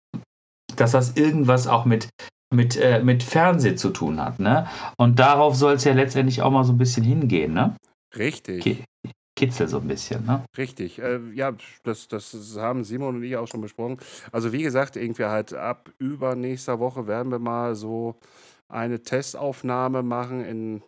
dass 0.75 0.91
das 0.91 1.15
irgendwas 1.15 1.67
auch 1.67 1.85
mit 1.85 2.09
mit, 2.51 2.77
äh, 2.77 3.03
mit 3.03 3.21
Fernsehen 3.21 3.77
zu 3.77 3.91
tun 3.91 4.19
hat, 4.19 4.39
ne? 4.39 4.67
Und 4.97 5.19
darauf 5.19 5.55
soll 5.55 5.73
es 5.73 5.83
ja 5.83 5.93
letztendlich 5.93 6.41
auch 6.41 6.49
mal 6.49 6.63
so 6.63 6.73
ein 6.73 6.79
bisschen 6.79 7.03
hingehen, 7.03 7.53
ne? 7.53 7.75
Richtig. 8.17 8.61
Okay. 8.61 8.83
Kitzel 9.35 9.67
so 9.67 9.77
ein 9.77 9.87
bisschen, 9.87 10.25
ne? 10.25 10.43
Richtig. 10.57 10.99
Äh, 10.99 11.19
ja, 11.33 11.53
das, 11.83 12.07
das 12.07 12.35
haben 12.57 12.83
Simon 12.83 13.17
und 13.17 13.23
ich 13.23 13.37
auch 13.37 13.47
schon 13.47 13.61
besprochen. 13.61 13.97
Also 14.31 14.51
wie 14.51 14.63
gesagt, 14.63 14.95
irgendwie 14.95 15.25
halt 15.25 15.53
ab 15.53 15.91
übernächster 15.99 16.79
Woche 16.79 17.07
werden 17.07 17.31
wir 17.31 17.39
mal 17.39 17.75
so 17.75 18.19
eine 18.67 19.01
Testaufnahme 19.01 20.03
machen 20.03 20.43
in 20.43 20.83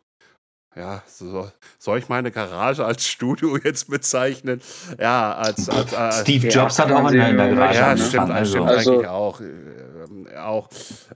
ja, 0.75 1.03
so, 1.05 1.51
soll 1.79 1.99
ich 1.99 2.07
meine 2.07 2.31
Garage 2.31 2.85
als 2.85 3.05
Studio 3.05 3.57
jetzt 3.63 3.89
bezeichnen? 3.89 4.61
Ja, 4.99 5.33
als. 5.33 5.69
als, 5.69 5.93
als 5.93 6.21
Steve 6.21 6.47
Jobs 6.47 6.79
hat 6.79 6.91
auch 6.91 7.05
eine, 7.05 7.23
eine 7.23 7.55
Garage. 7.55 7.77
Ja, 7.77 7.97
stimmt, 7.97 8.29
also. 8.31 8.51
stimmt 8.51 8.69
also. 8.69 8.91
eigentlich 8.91 9.07
auch. 9.07 9.41
Äh, 9.41 10.37
auch 10.37 10.69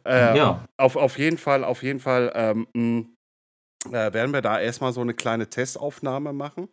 äh, 0.05 0.37
ja. 0.37 0.65
auf, 0.77 0.95
auf 0.95 1.17
jeden 1.17 1.37
Fall, 1.37 1.63
auf 1.63 1.83
jeden 1.83 1.99
Fall. 1.99 2.31
Ähm, 2.35 2.67
äh, 3.91 4.13
werden 4.13 4.33
wir 4.33 4.41
da 4.41 4.59
erstmal 4.59 4.93
so 4.93 5.01
eine 5.01 5.13
kleine 5.13 5.47
Testaufnahme 5.49 6.33
machen. 6.33 6.69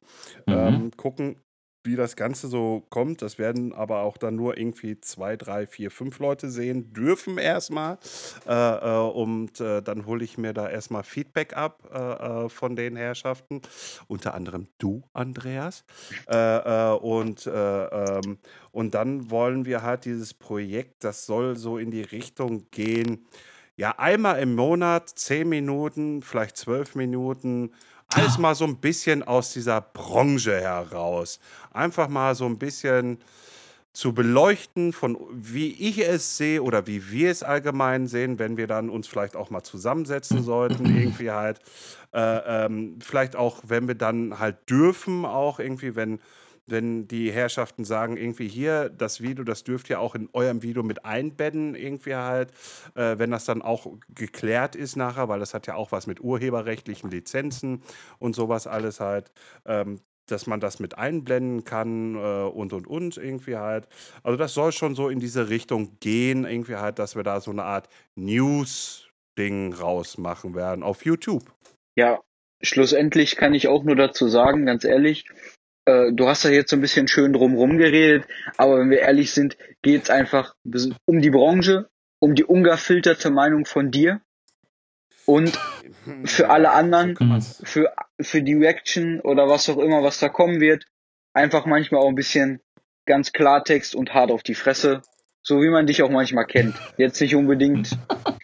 Mhm. 0.46 0.52
Ähm, 0.52 0.90
gucken, 0.96 1.36
wie 1.84 1.96
das 1.96 2.16
Ganze 2.16 2.48
so 2.48 2.84
kommt. 2.90 3.22
Das 3.22 3.38
werden 3.38 3.72
aber 3.72 4.02
auch 4.02 4.16
dann 4.16 4.36
nur 4.36 4.56
irgendwie 4.56 5.00
zwei, 5.00 5.36
drei, 5.36 5.66
vier, 5.66 5.90
fünf 5.90 6.18
Leute 6.18 6.50
sehen 6.50 6.92
dürfen 6.92 7.38
erstmal. 7.38 7.98
Äh, 8.46 8.52
äh, 8.52 9.10
und 9.10 9.60
äh, 9.60 9.82
dann 9.82 10.06
hole 10.06 10.24
ich 10.24 10.38
mir 10.38 10.52
da 10.52 10.68
erstmal 10.68 11.02
Feedback 11.02 11.56
ab 11.56 11.88
äh, 11.92 12.44
äh, 12.44 12.48
von 12.48 12.76
den 12.76 12.96
Herrschaften. 12.96 13.62
Unter 14.08 14.34
anderem 14.34 14.68
du, 14.78 15.02
Andreas. 15.12 15.84
Äh, 16.26 16.90
und, 16.92 17.50
ähm, 17.52 18.38
und 18.70 18.94
dann 18.94 19.30
wollen 19.30 19.64
wir 19.64 19.82
halt 19.82 20.04
dieses 20.04 20.34
Projekt, 20.34 21.04
das 21.04 21.26
soll 21.26 21.56
so 21.56 21.78
in 21.78 21.90
die 21.90 22.02
Richtung 22.02 22.66
gehen. 22.70 23.26
Ja, 23.76 23.98
einmal 23.98 24.38
im 24.40 24.54
Monat, 24.54 25.08
zehn 25.08 25.48
Minuten, 25.48 26.22
vielleicht 26.22 26.56
zwölf 26.58 26.94
Minuten, 26.94 27.72
alles 28.16 28.38
mal 28.38 28.54
so 28.54 28.64
ein 28.64 28.76
bisschen 28.76 29.22
aus 29.22 29.52
dieser 29.52 29.80
Branche 29.80 30.60
heraus. 30.60 31.40
Einfach 31.72 32.08
mal 32.08 32.34
so 32.34 32.46
ein 32.46 32.58
bisschen 32.58 33.18
zu 33.92 34.14
beleuchten, 34.14 34.92
von 34.92 35.18
wie 35.32 35.72
ich 35.72 35.98
es 35.98 36.38
sehe 36.38 36.62
oder 36.62 36.86
wie 36.86 37.10
wir 37.10 37.30
es 37.30 37.42
allgemein 37.42 38.06
sehen, 38.06 38.38
wenn 38.38 38.56
wir 38.56 38.66
dann 38.66 38.88
uns 38.88 39.06
vielleicht 39.06 39.36
auch 39.36 39.50
mal 39.50 39.62
zusammensetzen 39.62 40.42
sollten, 40.44 40.86
irgendwie 40.86 41.30
halt. 41.30 41.60
Äh, 42.12 42.64
ähm, 42.66 42.98
vielleicht 43.00 43.36
auch, 43.36 43.62
wenn 43.66 43.88
wir 43.88 43.94
dann 43.94 44.38
halt 44.38 44.68
dürfen, 44.68 45.24
auch 45.24 45.58
irgendwie, 45.58 45.96
wenn 45.96 46.20
wenn 46.66 47.08
die 47.08 47.32
Herrschaften 47.32 47.84
sagen, 47.84 48.16
irgendwie 48.16 48.48
hier, 48.48 48.88
das 48.88 49.20
Video, 49.20 49.44
das 49.44 49.64
dürft 49.64 49.90
ihr 49.90 50.00
auch 50.00 50.14
in 50.14 50.28
eurem 50.32 50.62
Video 50.62 50.82
mit 50.82 51.04
einbetten, 51.04 51.74
irgendwie 51.74 52.14
halt, 52.14 52.52
äh, 52.94 53.18
wenn 53.18 53.30
das 53.30 53.44
dann 53.44 53.62
auch 53.62 53.86
geklärt 54.08 54.76
ist 54.76 54.96
nachher, 54.96 55.28
weil 55.28 55.40
das 55.40 55.54
hat 55.54 55.66
ja 55.66 55.74
auch 55.74 55.92
was 55.92 56.06
mit 56.06 56.20
urheberrechtlichen 56.20 57.10
Lizenzen 57.10 57.82
und 58.18 58.36
sowas 58.36 58.66
alles 58.66 59.00
halt, 59.00 59.32
ähm, 59.66 60.00
dass 60.26 60.46
man 60.46 60.60
das 60.60 60.78
mit 60.78 60.96
einblenden 60.96 61.64
kann 61.64 62.14
äh, 62.14 62.18
und 62.18 62.72
und 62.72 62.86
und 62.86 63.16
irgendwie 63.16 63.56
halt. 63.56 63.88
Also 64.22 64.38
das 64.38 64.54
soll 64.54 64.72
schon 64.72 64.94
so 64.94 65.08
in 65.08 65.18
diese 65.18 65.48
Richtung 65.48 65.98
gehen, 66.00 66.44
irgendwie 66.44 66.76
halt, 66.76 66.98
dass 66.98 67.16
wir 67.16 67.24
da 67.24 67.40
so 67.40 67.50
eine 67.50 67.64
Art 67.64 67.88
News-Ding 68.14 69.74
rausmachen 69.74 70.54
werden 70.54 70.84
auf 70.84 71.04
YouTube. 71.04 71.52
Ja, 71.96 72.20
schlussendlich 72.62 73.36
kann 73.36 73.52
ich 73.52 73.66
auch 73.66 73.82
nur 73.82 73.96
dazu 73.96 74.28
sagen, 74.28 74.64
ganz 74.64 74.84
ehrlich, 74.84 75.26
äh, 75.84 76.12
du 76.12 76.28
hast 76.28 76.44
da 76.44 76.48
jetzt 76.48 76.70
so 76.70 76.76
ein 76.76 76.80
bisschen 76.80 77.08
schön 77.08 77.32
drumrum 77.32 77.78
geredet, 77.78 78.26
aber 78.56 78.78
wenn 78.78 78.90
wir 78.90 79.00
ehrlich 79.00 79.32
sind, 79.32 79.56
geht 79.82 80.04
es 80.04 80.10
einfach 80.10 80.54
um 81.04 81.20
die 81.20 81.30
Branche, 81.30 81.88
um 82.20 82.34
die 82.34 82.44
ungefilterte 82.44 83.30
Meinung 83.30 83.64
von 83.64 83.90
dir 83.90 84.20
und 85.26 85.58
für 86.24 86.50
alle 86.50 86.70
anderen, 86.70 87.16
für, 87.64 87.92
für 88.20 88.42
die 88.42 88.54
Reaction 88.54 89.20
oder 89.20 89.48
was 89.48 89.68
auch 89.68 89.78
immer, 89.78 90.02
was 90.02 90.18
da 90.18 90.28
kommen 90.28 90.60
wird, 90.60 90.86
einfach 91.32 91.66
manchmal 91.66 92.02
auch 92.02 92.08
ein 92.08 92.14
bisschen 92.14 92.60
ganz 93.06 93.32
Klartext 93.32 93.94
und 93.94 94.14
hart 94.14 94.30
auf 94.30 94.42
die 94.42 94.54
Fresse 94.54 95.02
so 95.42 95.60
wie 95.60 95.68
man 95.68 95.86
dich 95.86 96.02
auch 96.02 96.10
manchmal 96.10 96.46
kennt. 96.46 96.74
Jetzt 96.96 97.20
nicht 97.20 97.34
unbedingt 97.34 97.98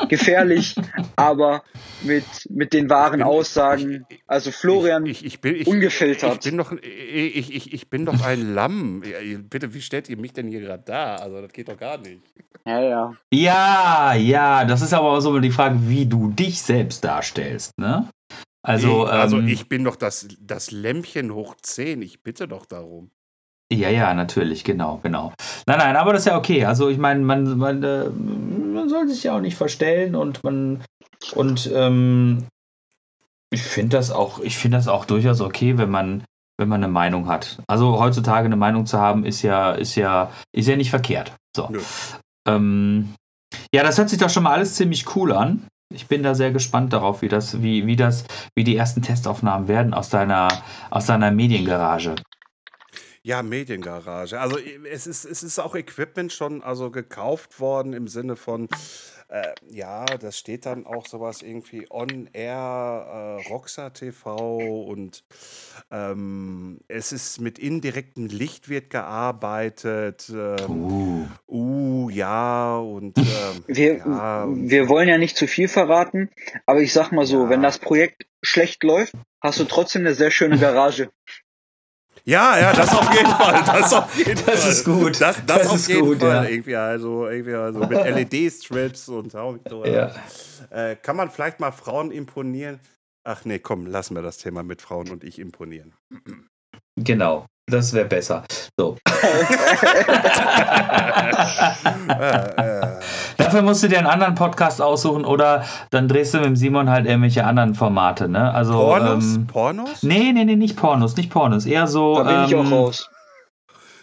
gefährlich, 0.08 0.74
aber 1.16 1.62
mit, 2.02 2.24
mit 2.50 2.72
den 2.72 2.90
wahren 2.90 3.18
bin, 3.18 3.22
Aussagen. 3.22 4.06
Also 4.26 4.50
Florian, 4.50 5.06
ich, 5.06 5.24
ich, 5.24 5.40
bin, 5.40 5.62
ungefiltert. 5.64 6.44
Ich 6.44 6.50
bin, 6.50 6.58
doch, 6.58 6.72
ich, 6.72 7.54
ich, 7.54 7.72
ich 7.72 7.90
bin 7.90 8.04
doch 8.04 8.24
ein 8.24 8.54
Lamm. 8.54 9.02
Bitte, 9.48 9.74
wie 9.74 9.80
stellt 9.80 10.08
ihr 10.08 10.16
mich 10.16 10.32
denn 10.32 10.48
hier 10.48 10.60
gerade 10.60 10.82
da? 10.84 11.16
Also 11.16 11.40
das 11.40 11.52
geht 11.52 11.68
doch 11.68 11.78
gar 11.78 11.98
nicht. 11.98 12.22
Ja, 12.66 12.80
ja. 12.80 13.14
Ja, 13.32 14.14
ja, 14.14 14.64
das 14.64 14.82
ist 14.82 14.92
aber 14.92 15.12
auch 15.12 15.20
so 15.20 15.38
die 15.38 15.50
Frage, 15.50 15.78
wie 15.88 16.06
du 16.06 16.30
dich 16.30 16.60
selbst 16.60 17.04
darstellst, 17.04 17.78
ne? 17.78 18.08
Also, 18.62 19.04
also 19.04 19.38
ähm, 19.38 19.48
ich 19.48 19.68
bin 19.68 19.84
doch 19.84 19.96
das, 19.96 20.28
das 20.40 20.72
Lämpchen 20.72 21.32
hoch 21.32 21.54
10, 21.62 22.02
ich 22.02 22.22
bitte 22.22 22.48
doch 22.48 22.66
darum. 22.66 23.10
Ja, 23.70 23.90
ja, 23.90 24.14
natürlich, 24.14 24.64
genau, 24.64 24.98
genau. 25.02 25.32
Nein, 25.66 25.78
nein, 25.78 25.96
aber 25.96 26.12
das 26.12 26.22
ist 26.22 26.26
ja 26.26 26.38
okay. 26.38 26.64
Also 26.64 26.88
ich 26.88 26.96
meine, 26.98 27.20
man, 27.20 27.58
man, 27.58 27.82
äh, 27.82 28.08
man 28.08 28.88
soll 28.88 29.08
sich 29.08 29.24
ja 29.24 29.36
auch 29.36 29.40
nicht 29.40 29.56
verstellen 29.56 30.14
und 30.14 30.42
man 30.42 30.82
und 31.34 31.70
ähm, 31.74 32.46
ich 33.50 33.62
finde 33.62 33.96
das 33.96 34.10
auch, 34.10 34.40
ich 34.40 34.56
finde 34.56 34.78
das 34.78 34.88
auch 34.88 35.04
durchaus 35.04 35.40
okay, 35.40 35.78
wenn 35.78 35.90
man, 35.90 36.24
wenn 36.58 36.68
man 36.68 36.82
eine 36.82 36.92
Meinung 36.92 37.28
hat. 37.28 37.58
Also 37.66 37.98
heutzutage 37.98 38.46
eine 38.46 38.56
Meinung 38.56 38.86
zu 38.86 38.98
haben, 38.98 39.24
ist 39.24 39.42
ja, 39.42 39.72
ist 39.72 39.94
ja, 39.94 40.30
ist 40.52 40.68
ja 40.68 40.76
nicht 40.76 40.90
verkehrt. 40.90 41.32
So. 41.54 41.70
Ähm, 42.46 43.14
ja, 43.74 43.82
das 43.82 43.98
hört 43.98 44.10
sich 44.10 44.18
doch 44.18 44.30
schon 44.30 44.42
mal 44.42 44.52
alles 44.54 44.74
ziemlich 44.74 45.14
cool 45.16 45.32
an. 45.32 45.66
Ich 45.92 46.06
bin 46.06 46.22
da 46.22 46.34
sehr 46.34 46.52
gespannt 46.52 46.92
darauf, 46.92 47.22
wie 47.22 47.28
das, 47.28 47.62
wie, 47.62 47.86
wie 47.86 47.96
das, 47.96 48.24
wie 48.54 48.64
die 48.64 48.76
ersten 48.76 49.00
Testaufnahmen 49.00 49.68
werden 49.68 49.94
aus 49.94 50.10
deiner, 50.10 50.48
aus 50.90 51.06
deiner 51.06 51.30
Mediengarage. 51.30 52.16
Ja, 53.28 53.42
Mediengarage. 53.42 54.40
Also 54.40 54.56
es 54.90 55.06
ist, 55.06 55.26
es 55.26 55.42
ist 55.42 55.58
auch 55.58 55.74
Equipment 55.74 56.32
schon 56.32 56.62
also 56.62 56.90
gekauft 56.90 57.60
worden 57.60 57.92
im 57.92 58.08
Sinne 58.08 58.36
von, 58.36 58.70
äh, 59.28 59.52
ja, 59.68 60.06
das 60.06 60.38
steht 60.38 60.64
dann 60.64 60.86
auch 60.86 61.06
sowas 61.06 61.42
irgendwie 61.42 61.86
on 61.90 62.30
air, 62.32 62.56
äh, 63.44 63.48
Roxa 63.50 63.90
TV 63.90 64.56
und 64.56 65.24
ähm, 65.90 66.78
es 66.88 67.12
ist 67.12 67.38
mit 67.38 67.58
indirektem 67.58 68.28
Licht 68.28 68.70
wird 68.70 68.88
gearbeitet. 68.88 70.32
Ähm, 70.34 70.70
uh. 70.70 71.26
uh. 71.48 72.08
ja, 72.08 72.78
und 72.78 73.18
ähm, 73.18 73.24
wir, 73.66 73.98
ja, 73.98 74.44
und 74.44 74.70
wir 74.70 74.88
wollen 74.88 75.10
ja 75.10 75.18
nicht 75.18 75.36
zu 75.36 75.46
viel 75.46 75.68
verraten, 75.68 76.30
aber 76.64 76.80
ich 76.80 76.94
sag 76.94 77.12
mal 77.12 77.26
so, 77.26 77.42
ja. 77.42 77.50
wenn 77.50 77.60
das 77.60 77.78
Projekt 77.78 78.24
schlecht 78.40 78.82
läuft, 78.84 79.12
hast 79.42 79.60
du 79.60 79.64
trotzdem 79.64 80.06
eine 80.06 80.14
sehr 80.14 80.30
schöne 80.30 80.56
Garage. 80.56 81.10
Ja, 82.28 82.58
ja, 82.58 82.74
das 82.74 82.94
auf 82.94 83.10
jeden 83.14 83.30
Fall. 83.30 83.62
Das 83.64 83.92
auf 83.94 84.14
jeden 84.14 84.44
das 84.44 84.60
Fall. 84.60 84.72
Ist 84.72 84.84
gut. 84.84 85.18
Das, 85.18 85.36
das, 85.46 85.62
das 85.62 85.66
auf 85.68 85.88
jeden 85.88 86.04
gut, 86.04 86.18
Fall. 86.18 86.44
Ja. 86.44 86.50
Irgendwie 86.50 86.76
also, 86.76 87.26
irgendwie 87.26 87.54
also 87.54 87.80
mit 87.80 87.90
LED-Strips 88.32 89.08
und 89.08 89.32
so. 89.32 89.58
Ja. 89.86 90.14
Äh, 90.68 90.96
kann 90.96 91.16
man 91.16 91.30
vielleicht 91.30 91.58
mal 91.58 91.72
Frauen 91.72 92.10
imponieren? 92.10 92.80
Ach 93.24 93.46
nee, 93.46 93.58
komm, 93.58 93.86
lassen 93.86 94.14
wir 94.14 94.20
das 94.20 94.36
Thema 94.36 94.62
mit 94.62 94.82
Frauen 94.82 95.10
und 95.10 95.24
ich 95.24 95.38
imponieren. 95.38 95.94
Genau. 96.96 97.46
Das 97.68 97.92
wäre 97.92 98.06
besser. 98.06 98.42
So. 98.78 98.96
Dafür 103.36 103.62
musst 103.62 103.82
du 103.82 103.88
dir 103.88 103.98
einen 103.98 104.06
anderen 104.06 104.34
Podcast 104.34 104.80
aussuchen 104.80 105.24
oder 105.24 105.64
dann 105.90 106.08
drehst 106.08 106.34
du 106.34 106.38
mit 106.38 106.46
dem 106.46 106.56
Simon 106.56 106.90
halt 106.90 107.06
irgendwelche 107.06 107.44
anderen 107.44 107.74
Formate, 107.74 108.28
ne? 108.28 108.52
Also, 108.52 108.72
Pornos? 108.72 109.36
Ähm, 109.36 109.46
Pornos? 109.46 110.02
Nee, 110.02 110.32
nee, 110.32 110.44
nee, 110.44 110.56
nicht 110.56 110.76
Pornos, 110.76 111.16
nicht 111.16 111.30
Pornos. 111.30 111.66
Eher 111.66 111.86
so. 111.86 112.16
Da 112.16 112.22
bin 112.22 112.34
ähm, 112.34 112.44
ich 112.46 112.54
auch 112.54 112.64
ähm, 112.64 112.72
raus. 112.72 113.10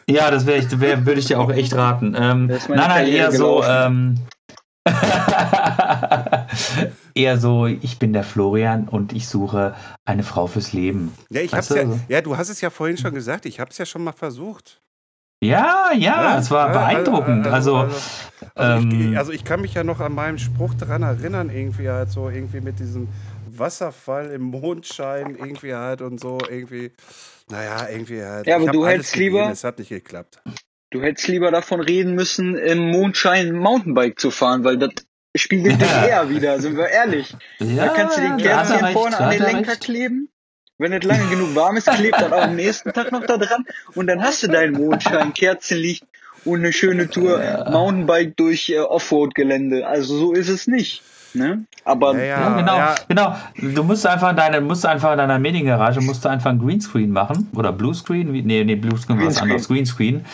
Ja, 0.07 0.29
das 0.29 0.45
wäre 0.45 0.79
wär, 0.79 1.05
würde 1.05 1.19
ich 1.19 1.25
dir 1.25 1.39
auch 1.39 1.49
echt 1.51 1.75
raten. 1.75 2.15
Ähm, 2.17 2.47
nein, 2.47 2.59
nein, 2.69 3.07
eher 3.07 3.31
so. 3.31 3.63
Eher 7.15 7.37
so, 7.37 7.65
ich 7.65 7.99
bin 7.99 8.13
der 8.13 8.23
Florian 8.23 8.87
und 8.87 9.13
ich 9.13 9.27
suche 9.27 9.75
eine 10.05 10.23
Frau 10.23 10.47
fürs 10.47 10.73
Leben. 10.73 11.13
Ja, 11.29 11.41
ich 11.41 11.53
hab's 11.53 11.69
ja, 11.69 11.83
ja, 12.07 12.21
du 12.21 12.37
hast 12.37 12.49
es 12.49 12.61
ja 12.61 12.69
vorhin 12.69 12.97
schon 12.97 13.13
gesagt, 13.13 13.45
ich 13.45 13.59
habe 13.59 13.71
es 13.71 13.77
ja 13.77 13.85
schon 13.85 14.03
mal 14.03 14.11
versucht. 14.11 14.81
Ja, 15.43 15.91
ja, 15.93 16.39
es 16.39 16.49
war 16.49 16.71
beeindruckend. 16.71 17.45
Also, 17.47 17.77
also, 17.77 17.95
also, 18.55 18.87
ähm, 18.87 19.11
ich, 19.11 19.17
also, 19.17 19.31
ich, 19.31 19.43
kann 19.43 19.61
mich 19.61 19.73
ja 19.73 19.83
noch 19.83 19.99
an 19.99 20.13
meinen 20.13 20.39
Spruch 20.39 20.73
daran 20.73 21.03
erinnern, 21.03 21.49
irgendwie 21.49 21.89
halt 21.89 22.09
so, 22.09 22.29
irgendwie 22.29 22.61
mit 22.61 22.79
diesem 22.79 23.09
Wasserfall 23.57 24.31
im 24.31 24.43
Mondschein, 24.43 25.35
irgendwie 25.35 25.75
halt 25.75 26.01
und 26.01 26.19
so, 26.19 26.39
irgendwie. 26.49 26.91
Naja, 27.49 27.87
irgendwie 27.89 28.23
halt. 28.23 28.47
Ja, 28.47 28.55
aber 28.55 28.71
du 28.71 28.85
hältst 28.87 29.15
lieber. 29.15 29.49
Es 29.51 29.63
hat 29.63 29.77
nicht 29.77 29.89
geklappt. 29.89 30.41
Du 30.89 31.01
hättest 31.01 31.27
lieber 31.27 31.51
davon 31.51 31.81
reden 31.81 32.15
müssen, 32.15 32.55
im 32.55 32.89
Mondschein 32.89 33.53
Mountainbike 33.53 34.19
zu 34.19 34.31
fahren, 34.31 34.63
weil 34.63 34.77
das 34.77 34.91
spiegelt 35.35 35.81
dich 35.81 35.91
eher 35.91 36.29
wieder, 36.29 36.59
sind 36.59 36.77
wir 36.77 36.87
ehrlich. 36.87 37.35
Ja, 37.59 37.85
da 37.85 37.93
kannst 37.93 38.17
du 38.17 38.21
den 38.21 38.37
Kerzchen 38.37 38.87
vorne 38.93 39.19
an 39.19 39.29
den 39.31 39.43
Lenker 39.43 39.71
recht. 39.71 39.81
kleben. 39.81 40.29
Wenn 40.77 40.91
es 40.91 41.03
lange 41.05 41.29
genug 41.29 41.55
warm 41.55 41.77
ist, 41.77 41.89
klebt 41.89 42.19
das 42.19 42.31
auch 42.31 42.43
am 42.43 42.55
nächsten 42.55 42.91
Tag 42.91 43.11
noch 43.11 43.25
da 43.25 43.37
dran. 43.37 43.65
Und 43.93 44.07
dann 44.07 44.21
hast 44.21 44.43
du 44.43 44.47
deinen 44.47 44.73
Mondschein, 44.73 45.33
Kerzenlicht 45.33 46.03
und 46.43 46.59
eine 46.59 46.73
schöne 46.73 47.09
Tour 47.09 47.41
ja. 47.41 47.69
Mountainbike 47.69 48.35
durch 48.35 48.69
äh, 48.69 48.79
Offroad-Gelände. 48.79 49.87
Also 49.87 50.17
so 50.17 50.33
ist 50.33 50.49
es 50.49 50.67
nicht. 50.67 51.01
Ne? 51.33 51.65
Aber 51.83 52.17
ja, 52.17 52.23
ja, 52.23 52.57
genau, 52.57 52.77
ja. 52.77 52.95
genau. 53.07 53.35
Du 53.75 53.83
musst 53.83 54.07
einfach 54.07 54.35
deine, 54.35 54.61
musst 54.61 54.85
einfach 54.85 55.11
in 55.11 55.17
deiner 55.17 55.37
Mediengarage 55.37 56.01
musst 56.01 56.25
du 56.25 56.29
einfach 56.29 56.49
ein 56.49 56.59
Greenscreen 56.59 57.11
machen 57.11 57.49
oder 57.53 57.71
Bluescreen, 57.71 58.31
nee, 58.31 58.63
nee, 58.63 58.75
Bluescreen 58.75 59.19
war 59.19 59.27
was 59.27 59.41
anderes, 59.41 59.67
Greenscreen. 59.67 60.25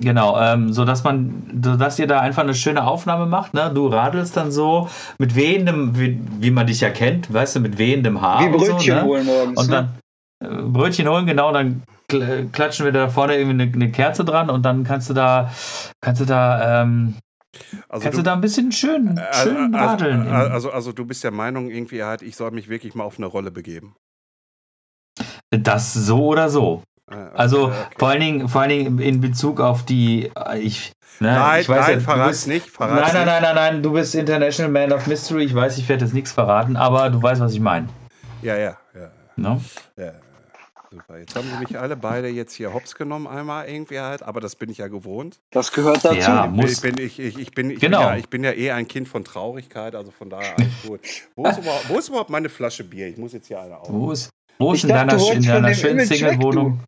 Genau, 0.00 0.38
ähm, 0.40 0.72
so 0.72 0.84
dass 0.84 1.04
man, 1.04 1.42
dass 1.52 1.98
ihr 1.98 2.06
da 2.06 2.20
einfach 2.20 2.42
eine 2.42 2.54
schöne 2.54 2.86
Aufnahme 2.86 3.26
macht. 3.26 3.54
Ne? 3.54 3.70
Du 3.74 3.88
radelst 3.88 4.36
dann 4.36 4.50
so 4.50 4.88
mit 5.18 5.34
wehendem, 5.34 5.98
wie, 5.98 6.20
wie 6.40 6.50
man 6.50 6.66
dich 6.66 6.80
ja 6.80 6.90
kennt, 6.90 7.32
weißt 7.32 7.56
du, 7.56 7.60
mit 7.60 7.78
wehendem 7.78 8.20
Haar. 8.20 8.40
Wie 8.40 8.56
Brötchen 8.56 8.80
so, 8.80 8.94
ne? 8.94 9.02
holen 9.04 9.26
morgens. 9.26 9.58
Und 9.60 9.72
dann 9.72 9.92
ne? 10.40 10.48
äh, 10.48 10.62
Brötchen 10.62 11.08
holen, 11.08 11.26
genau, 11.26 11.52
dann 11.52 11.82
klatschen 12.52 12.84
wir 12.84 12.92
da 12.92 13.08
vorne 13.08 13.36
irgendwie 13.36 13.62
eine, 13.62 13.72
eine, 13.72 13.90
Kerze 13.90 14.24
dran 14.24 14.50
und 14.50 14.62
dann 14.62 14.84
kannst 14.84 15.10
du 15.10 15.14
da, 15.14 15.52
kannst 16.00 16.20
du 16.20 16.24
da, 16.24 16.82
ähm, 16.82 17.14
also 17.88 18.02
kannst 18.02 18.18
du, 18.18 18.22
du, 18.22 18.22
da 18.22 18.32
ein 18.34 18.40
bisschen 18.40 18.72
schön, 18.72 19.16
äh, 19.18 19.34
schön 19.34 19.74
also, 19.74 19.86
radeln. 19.86 20.28
Also, 20.28 20.52
also, 20.52 20.70
also, 20.70 20.92
du 20.92 21.04
bist 21.04 21.24
der 21.24 21.32
Meinung 21.32 21.70
irgendwie 21.70 22.02
halt, 22.02 22.22
ich 22.22 22.36
soll 22.36 22.50
mich 22.50 22.68
wirklich 22.68 22.94
mal 22.94 23.04
auf 23.04 23.18
eine 23.18 23.26
Rolle 23.26 23.50
begeben. 23.50 23.94
Das 25.50 25.94
so 25.94 26.26
oder 26.26 26.50
so. 26.50 26.82
Ah, 27.10 27.30
also 27.34 27.66
okay. 27.66 27.74
vor 27.98 28.08
allen 28.08 28.20
Dingen, 28.20 28.48
vor 28.48 28.60
allen 28.62 28.70
Dingen 28.70 28.98
in 28.98 29.20
Bezug 29.20 29.60
auf 29.60 29.84
die, 29.84 30.30
ich, 30.60 30.92
ne, 31.20 31.32
nein, 31.32 31.60
ich 31.62 31.68
weiß 31.68 31.86
nein, 31.86 31.98
ja, 31.98 32.00
verrat's 32.00 32.46
nicht, 32.46 32.68
verrat's 32.68 33.12
nein, 33.12 33.26
nein, 33.26 33.42
nein, 33.42 33.54
nein, 33.54 33.74
nein, 33.74 33.82
du 33.82 33.92
bist 33.92 34.14
International 34.14 34.70
Man 34.70 34.92
of 34.92 35.06
Mystery. 35.06 35.44
Ich 35.44 35.54
weiß, 35.54 35.78
ich 35.78 35.88
werde 35.88 36.04
jetzt 36.04 36.14
nichts 36.14 36.32
verraten, 36.32 36.76
aber 36.76 37.10
du 37.10 37.22
weißt, 37.22 37.40
was 37.40 37.54
ich 37.54 37.60
meine. 37.60 37.88
Ja, 38.42 38.56
ja, 38.56 38.76
ja. 38.94 39.10
No? 39.36 39.60
Ja. 39.96 40.12
Super. 40.90 41.18
Jetzt 41.18 41.36
haben 41.36 41.46
sie 41.50 41.58
mich 41.58 41.78
alle 41.78 41.96
beide 41.96 42.28
jetzt 42.28 42.54
hier 42.54 42.72
hops 42.72 42.94
genommen, 42.94 43.26
einmal 43.26 43.68
irgendwie 43.68 44.00
halt, 44.00 44.22
aber 44.22 44.40
das 44.40 44.56
bin 44.56 44.70
ich 44.70 44.78
ja 44.78 44.88
gewohnt. 44.88 45.38
Das 45.50 45.72
gehört 45.72 46.04
dazu. 46.04 46.16
Ja, 46.16 46.46
muss. 46.46 46.72
Ich, 46.72 46.80
bin, 46.80 46.98
ich, 46.98 47.18
ich, 47.18 47.38
ich, 47.38 47.50
bin, 47.52 47.70
ich, 47.70 47.80
genau. 47.80 47.98
bin 47.98 48.08
ja, 48.08 48.16
ich 48.16 48.28
bin 48.28 48.44
ja 48.44 48.52
eh 48.52 48.70
ein 48.70 48.88
Kind 48.88 49.06
von 49.06 49.22
Traurigkeit, 49.22 49.94
also 49.94 50.10
von 50.10 50.30
daher 50.30 50.56
alles 50.56 50.68
gut. 50.86 51.00
Wo 51.36 51.46
ist, 51.46 51.58
überhaupt, 51.58 51.88
wo 51.88 51.98
ist 51.98 52.08
überhaupt 52.08 52.30
meine 52.30 52.48
Flasche 52.48 52.84
Bier? 52.84 53.08
Ich 53.08 53.18
muss 53.18 53.34
jetzt 53.34 53.48
hier 53.48 53.60
eine 53.60 53.78
auf. 53.78 53.90
Wo 53.90 54.12
ist, 54.12 54.30
wo 54.58 54.72
ist 54.72 54.84
in 54.84 54.90
deiner, 54.90 55.32
in 55.32 55.42
deiner 55.42 55.74
schönen 55.74 56.06
Single-Wohnung? 56.06 56.80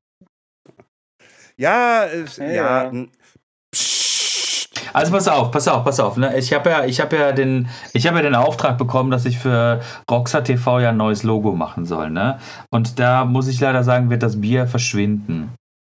Ja, 1.60 2.04
äh, 2.04 2.24
ja, 2.38 2.90
ja. 2.90 3.06
Also 4.94 5.12
pass 5.12 5.28
auf, 5.28 5.50
pass 5.50 5.68
auf, 5.68 5.84
pass 5.84 6.00
auf. 6.00 6.16
Ne? 6.16 6.36
Ich 6.38 6.54
habe 6.54 6.70
ja, 6.70 6.84
ich 6.86 7.02
habe 7.02 7.16
ja 7.16 7.32
den, 7.32 7.68
ich 7.92 8.06
habe 8.06 8.16
ja 8.16 8.22
den 8.22 8.34
Auftrag 8.34 8.78
bekommen, 8.78 9.10
dass 9.10 9.26
ich 9.26 9.38
für 9.38 9.80
Roxa 10.10 10.40
TV 10.40 10.80
ja 10.80 10.88
ein 10.88 10.96
neues 10.96 11.22
Logo 11.22 11.52
machen 11.52 11.84
soll. 11.84 12.08
Ne? 12.08 12.38
Und 12.70 12.98
da 12.98 13.26
muss 13.26 13.46
ich 13.46 13.60
leider 13.60 13.84
sagen, 13.84 14.08
wird 14.08 14.22
das 14.22 14.40
Bier 14.40 14.66
verschwinden. 14.66 15.52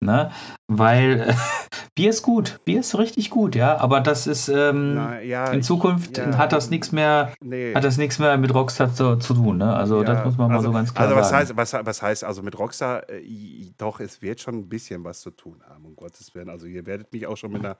Ne? 0.03 0.31
Weil 0.67 1.35
Bier 1.95 2.09
ist 2.09 2.23
gut, 2.23 2.61
Bier 2.65 2.81
ist 2.81 2.97
richtig 2.97 3.29
gut, 3.29 3.55
ja, 3.55 3.77
aber 3.77 4.01
das 4.01 4.27
ist 4.27 4.49
ähm, 4.49 4.95
Na, 4.95 5.21
ja, 5.21 5.51
in 5.51 5.63
Zukunft 5.63 6.17
ich, 6.17 6.25
ja, 6.25 6.39
hat 6.39 6.53
das 6.53 6.71
nichts 6.71 6.91
mehr, 6.91 7.35
nee. 7.43 7.75
hat 7.75 7.85
das 7.85 7.99
nichts 7.99 8.19
mehr 8.19 8.39
mit 8.39 8.55
Rockstar 8.55 8.95
zu, 8.95 9.17
zu 9.17 9.35
tun, 9.35 9.59
ne? 9.59 9.75
Also 9.75 9.99
ja, 9.99 10.05
das 10.05 10.25
muss 10.25 10.39
man 10.39 10.51
also, 10.53 10.69
mal 10.69 10.73
so 10.73 10.73
ganz 10.73 10.95
klar 10.95 11.07
also 11.07 11.17
was 11.21 11.29
sagen. 11.29 11.41
Heißt, 11.43 11.57
was, 11.57 11.87
was 11.87 12.03
heißt 12.03 12.25
also 12.25 12.43
mit 12.43 12.59
Rockstar? 12.59 13.11
Äh, 13.11 13.73
doch, 13.77 14.01
es 14.01 14.23
wird 14.23 14.41
schon 14.41 14.55
ein 14.55 14.69
bisschen 14.71 15.05
was 15.05 15.21
zu 15.21 15.31
tun 15.33 15.63
haben, 15.69 15.85
um 15.85 15.95
Gottes 15.97 16.35
Willen. 16.35 16.49
Also 16.49 16.67
ihr 16.67 16.87
werdet 16.87 17.13
mich 17.13 17.27
auch 17.27 17.37
schon 17.37 17.53
mit 17.53 17.63
einer 17.63 17.77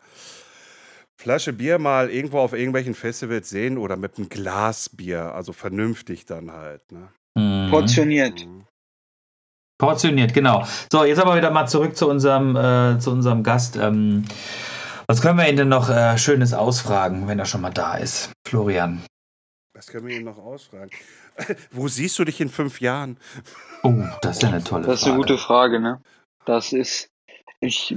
Flasche 1.17 1.53
Bier 1.53 1.79
mal 1.79 2.11
irgendwo 2.11 2.39
auf 2.39 2.53
irgendwelchen 2.53 2.95
Festivals 2.95 3.49
sehen 3.51 3.79
oder 3.79 3.97
mit 3.97 4.19
einem 4.19 4.29
Glas 4.29 4.89
Bier, 4.89 5.35
also 5.35 5.53
vernünftig 5.53 6.27
dann 6.27 6.53
halt. 6.53 6.93
Ne? 6.93 7.09
Mhm. 7.35 7.71
Portioniert. 7.71 8.47
Mhm. 8.47 8.60
Portioniert, 9.81 10.35
genau. 10.35 10.65
So, 10.93 11.05
jetzt 11.05 11.19
aber 11.19 11.37
wieder 11.37 11.51
mal 11.51 11.67
zurück 11.67 11.97
zu 11.97 12.07
unserem, 12.07 12.55
äh, 12.55 12.99
zu 12.99 13.11
unserem 13.11 13.43
Gast. 13.43 13.77
Ähm, 13.77 14.27
was 15.07 15.23
können 15.23 15.39
wir 15.39 15.49
ihn 15.49 15.57
denn 15.57 15.69
noch 15.69 15.89
äh, 15.89 16.19
Schönes 16.19 16.53
ausfragen, 16.53 17.27
wenn 17.27 17.39
er 17.39 17.47
schon 17.47 17.63
mal 17.63 17.71
da 17.71 17.95
ist? 17.95 18.31
Florian. 18.47 19.03
Was 19.75 19.87
können 19.87 20.07
wir 20.07 20.17
ihn 20.17 20.25
noch 20.25 20.37
ausfragen? 20.37 20.91
Wo 21.73 21.89
siehst 21.89 22.19
du 22.19 22.25
dich 22.25 22.43
in 22.43 22.51
fünf 22.51 22.83
Jahren? 22.83 23.17
Oh, 23.83 24.05
das 24.21 24.37
ist 24.37 24.43
ja 24.43 24.51
eine 24.51 24.63
tolle 24.63 24.85
Frage. 24.85 24.93
Das 24.93 25.01
ist 25.01 25.09
eine 25.09 25.17
gute 25.17 25.39
Frage, 25.39 25.81
ne? 25.81 26.03
Das 26.45 26.75
ist, 26.75 27.09
ich, 27.61 27.97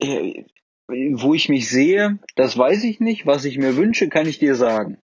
äh, 0.00 0.44
wo 0.88 1.34
ich 1.34 1.50
mich 1.50 1.68
sehe, 1.68 2.18
das 2.36 2.56
weiß 2.56 2.84
ich 2.84 3.00
nicht. 3.00 3.26
Was 3.26 3.44
ich 3.44 3.58
mir 3.58 3.76
wünsche, 3.76 4.08
kann 4.08 4.26
ich 4.26 4.38
dir 4.38 4.54
sagen. 4.54 4.98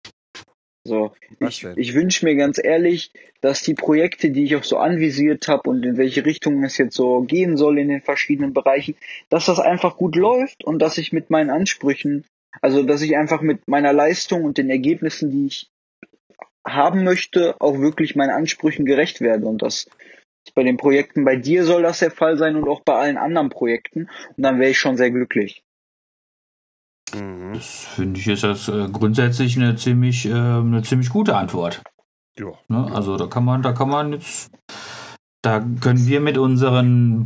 So, 0.87 1.13
ich, 1.41 1.65
ich 1.77 1.95
wünsche 1.95 2.25
mir 2.25 2.37
ganz 2.37 2.63
ehrlich, 2.63 3.13
dass 3.41 3.63
die 3.63 3.75
Projekte, 3.75 4.31
die 4.31 4.45
ich 4.45 4.57
auch 4.57 4.65
so 4.65 4.79
anvisiert 4.79 5.49
habe 5.49 5.69
und 5.69 5.85
in 5.85 5.97
welche 5.97 6.25
Richtung 6.25 6.63
es 6.65 6.79
jetzt 6.79 6.97
so 6.97 7.23
gehen 7.23 7.57
soll 7.57 7.79
in 7.79 7.89
den 7.89 8.03
verschiedenen 8.03 8.53
Bereichen, 8.53 8.97
dass 9.29 9.47
das 9.47 9.61
einfach 9.61 9.97
gut 9.97 10.17
läuft 10.17 10.65
und 10.65 10.81
dass 10.81 10.99
ich 10.99 11.13
mit 11.13 11.31
meinen 11.31 11.51
Ansprüchen, 11.51 12.25
also 12.63 12.83
dass 12.83 13.03
ich 13.03 13.17
einfach 13.17 13.43
mit 13.43 13.69
meiner 13.69 13.93
Leistung 13.93 14.45
und 14.45 14.59
den 14.59 14.71
Ergebnissen, 14.71 15.31
die 15.31 15.47
ich 15.47 15.69
haben 16.67 17.05
möchte, 17.05 17.55
auch 17.61 17.79
wirklich 17.79 18.17
meinen 18.17 18.31
Ansprüchen 18.31 18.85
gerecht 18.85 19.21
werde. 19.21 19.47
Und 19.47 19.63
das 19.63 19.89
bei 20.55 20.63
den 20.63 20.77
Projekten 20.77 21.25
bei 21.25 21.37
dir 21.37 21.65
soll 21.65 21.83
das 21.83 21.99
der 21.99 22.11
Fall 22.11 22.39
sein 22.39 22.57
und 22.57 22.69
auch 22.69 22.81
bei 22.81 22.95
allen 22.95 23.19
anderen 23.19 23.51
Projekten. 23.51 24.09
Und 24.37 24.43
dann 24.43 24.59
wäre 24.59 24.71
ich 24.71 24.79
schon 24.79 24.97
sehr 24.97 25.11
glücklich. 25.11 25.63
Mhm. 27.15 27.55
Das 27.55 27.67
finde 27.67 28.21
ich 28.21 28.29
ist 28.29 28.45
das 28.45 28.69
äh, 28.69 28.89
grundsätzlich 28.91 29.57
eine 29.57 29.77
ziemlich, 29.77 30.27
äh, 30.27 30.33
eine 30.33 30.83
ziemlich 30.83 31.11
gute 31.11 31.37
Antwort. 31.37 31.83
Ja. 32.39 32.53
Ne? 32.69 32.91
Also 32.93 33.17
da 33.17 33.27
kann 33.27 33.45
man, 33.45 33.63
da 33.63 33.73
kann 33.73 33.89
man 33.89 34.13
jetzt, 34.13 34.51
da 35.43 35.61
können 35.81 36.07
wir 36.07 36.21
mit 36.21 36.37
unseren 36.37 37.25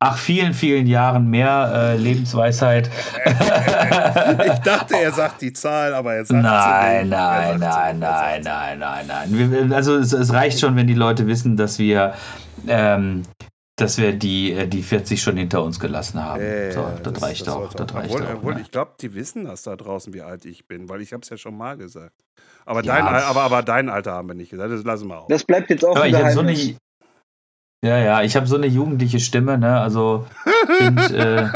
ach 0.00 0.16
vielen, 0.16 0.54
vielen 0.54 0.86
Jahren 0.86 1.28
mehr 1.28 1.72
äh, 1.74 1.96
Lebensweisheit. 1.96 2.90
ich 3.24 4.58
dachte, 4.60 4.96
er 4.96 5.12
sagt 5.12 5.42
die 5.42 5.52
Zahl, 5.52 5.94
aber 5.94 6.14
er 6.14 6.24
sagt 6.24 6.42
nein, 6.42 7.04
sie 7.04 7.10
nein, 7.10 7.58
nein, 7.58 7.98
nein, 7.98 8.42
nein, 8.42 8.42
nein, 8.78 9.06
nein, 9.08 9.50
nein. 9.50 9.72
Also 9.72 9.96
es, 9.96 10.12
es, 10.12 10.32
reicht 10.32 10.60
schon, 10.60 10.76
wenn 10.76 10.86
die 10.86 10.94
Leute 10.94 11.26
wissen, 11.26 11.56
dass 11.56 11.78
wir 11.78 12.14
ähm, 12.66 13.22
dass 13.78 13.96
wir 13.96 14.12
die, 14.12 14.52
äh, 14.52 14.66
die 14.66 14.82
40 14.82 15.22
schon 15.22 15.36
hinter 15.36 15.62
uns 15.62 15.78
gelassen 15.78 16.22
haben. 16.22 16.42
Äh, 16.42 16.72
so, 16.72 16.82
das, 17.02 17.12
das 17.12 17.22
reicht 17.22 17.46
das 17.46 17.54
auch. 17.54 17.72
Das 17.72 17.94
reicht 17.94 18.10
obwohl, 18.10 18.26
auch 18.26 18.34
obwohl 18.34 18.54
ne? 18.54 18.60
ich 18.60 18.72
glaube, 18.72 18.92
die 19.00 19.14
wissen 19.14 19.44
das 19.44 19.62
da 19.62 19.76
draußen, 19.76 20.12
wie 20.12 20.22
alt 20.22 20.44
ich 20.44 20.66
bin, 20.66 20.88
weil 20.88 21.00
ich 21.00 21.12
habe 21.12 21.22
es 21.22 21.28
ja 21.30 21.36
schon 21.36 21.56
mal 21.56 21.76
gesagt. 21.76 22.24
Aber, 22.66 22.82
ja. 22.82 22.96
dein, 22.96 23.06
aber, 23.06 23.42
aber 23.42 23.62
dein 23.62 23.88
Alter 23.88 24.12
haben 24.12 24.28
wir 24.28 24.34
nicht 24.34 24.50
gesagt. 24.50 24.72
Das 24.72 24.82
lassen 24.82 25.06
wir 25.08 25.20
auch. 25.20 25.28
Das 25.28 25.44
bleibt 25.44 25.70
jetzt 25.70 25.84
auch 25.84 25.94
aber 25.94 26.08
ich 26.08 26.16
so 26.32 26.40
eine, 26.40 26.52
Ja, 27.84 27.98
ja, 27.98 28.22
ich 28.22 28.34
habe 28.34 28.48
so 28.48 28.56
eine 28.56 28.66
jugendliche 28.66 29.20
Stimme, 29.20 29.56
ne? 29.58 29.78
Also. 29.80 30.26
und, 30.80 31.10
äh, 31.12 31.42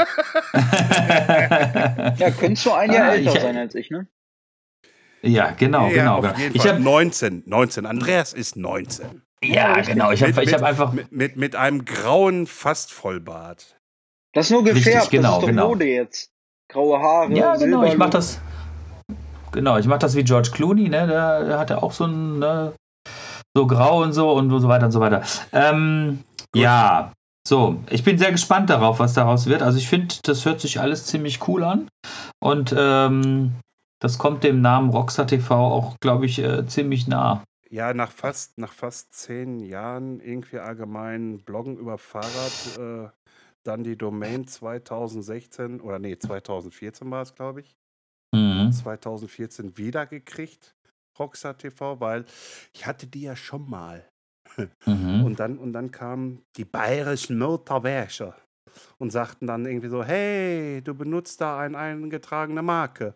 ja, 2.17 2.31
könntest 2.31 2.65
du 2.65 2.71
ein 2.71 2.91
Jahr 2.91 3.09
ah, 3.09 3.13
älter 3.15 3.35
ich, 3.35 3.41
sein 3.41 3.57
als 3.57 3.75
ich, 3.75 3.89
ne? 3.89 4.07
Ja, 5.21 5.51
genau, 5.51 5.87
ja, 5.87 5.93
genau. 5.93 6.17
Auf 6.19 6.35
genau. 6.35 6.49
ich 6.53 6.61
Fall. 6.61 6.79
19, 6.79 7.43
19. 7.45 7.85
Andreas 7.85 8.31
ist 8.31 8.55
19. 8.55 9.23
Ja, 9.43 9.81
genau. 9.81 10.11
Ich 10.11 10.23
habe 10.23 10.33
hab 10.33 10.63
einfach. 10.63 10.93
Mit, 10.93 11.11
mit, 11.11 11.35
mit, 11.35 11.55
einem 11.55 11.85
grauen 11.85 12.47
Fast-Vollbart. 12.47 13.77
Das 14.33 14.47
ist 14.47 14.51
nur 14.51 14.63
gefärbt, 14.63 14.87
Richtig, 14.87 15.09
genau, 15.11 15.27
das 15.27 15.37
ist 15.37 15.41
doch 15.41 15.47
genau. 15.47 15.67
Mode 15.69 15.85
jetzt. 15.85 16.31
Graue 16.69 16.99
Haare. 16.99 17.33
Ja, 17.33 17.55
genau, 17.55 17.83
ich 17.83 17.97
mach 17.97 18.09
das. 18.09 18.39
Genau, 19.51 19.77
ich 19.77 19.85
mach 19.85 19.99
das 19.99 20.15
wie 20.15 20.23
George 20.23 20.49
Clooney, 20.51 20.89
ne? 20.89 21.05
Der, 21.07 21.43
der 21.45 21.59
hatte 21.59 21.83
auch 21.83 21.91
so 21.91 22.05
ein, 22.05 22.39
ne? 22.39 22.73
so 23.55 23.67
grau 23.67 24.01
und 24.01 24.13
so 24.13 24.31
und 24.31 24.49
so 24.49 24.67
weiter 24.67 24.85
und 24.85 24.91
so 24.91 24.99
weiter. 24.99 25.21
Ähm, 25.51 26.23
ja, 26.55 27.11
so, 27.47 27.79
ich 27.89 28.03
bin 28.03 28.17
sehr 28.17 28.31
gespannt 28.31 28.69
darauf, 28.69 28.99
was 28.99 29.13
daraus 29.13 29.45
wird. 29.47 29.61
Also 29.61 29.77
ich 29.77 29.87
finde, 29.87 30.15
das 30.23 30.45
hört 30.45 30.61
sich 30.61 30.79
alles 30.79 31.05
ziemlich 31.05 31.47
cool 31.47 31.63
an. 31.63 31.87
Und 32.39 32.73
ähm, 32.77 33.53
das 33.99 34.17
kommt 34.17 34.43
dem 34.43 34.61
Namen 34.61 34.89
Rockstar 34.89 35.27
TV 35.27 35.55
auch, 35.55 35.95
glaube 36.01 36.25
ich, 36.25 36.39
äh, 36.39 36.65
ziemlich 36.67 37.07
nah. 37.07 37.43
Ja, 37.73 37.91
nach 37.95 38.11
fast, 38.11 38.59
nach 38.59 38.71
fast 38.71 39.15
zehn 39.15 39.59
Jahren 39.59 40.19
irgendwie 40.19 40.59
allgemein 40.59 41.39
Bloggen 41.39 41.75
über 41.75 41.97
Fahrrad, 41.97 42.77
äh, 42.77 43.09
dann 43.63 43.83
die 43.83 43.97
Domain 43.97 44.45
2016 44.45 45.81
oder 45.81 45.97
nee, 45.97 46.15
2014 46.15 47.09
war 47.09 47.23
es, 47.23 47.33
glaube 47.33 47.61
ich. 47.61 47.75
Mhm. 48.31 48.71
2014 48.71 49.75
wiedergekriegt, 49.75 50.75
Rockstar 51.17 51.57
TV, 51.57 51.99
weil 51.99 52.25
ich 52.75 52.85
hatte 52.85 53.07
die 53.07 53.23
ja 53.23 53.35
schon 53.35 53.67
mal. 53.67 54.07
Mhm. 54.85 55.23
Und, 55.23 55.39
dann, 55.39 55.57
und 55.57 55.73
dann 55.73 55.89
kamen 55.89 56.43
die 56.57 56.65
bayerischen 56.65 57.39
Motorwäscher 57.39 58.37
und 58.99 59.09
sagten 59.09 59.47
dann 59.47 59.65
irgendwie 59.65 59.89
so, 59.89 60.03
hey, 60.03 60.79
du 60.83 60.93
benutzt 60.93 61.41
da 61.41 61.57
eine 61.57 61.75
eingetragene 61.75 62.61
Marke. 62.61 63.15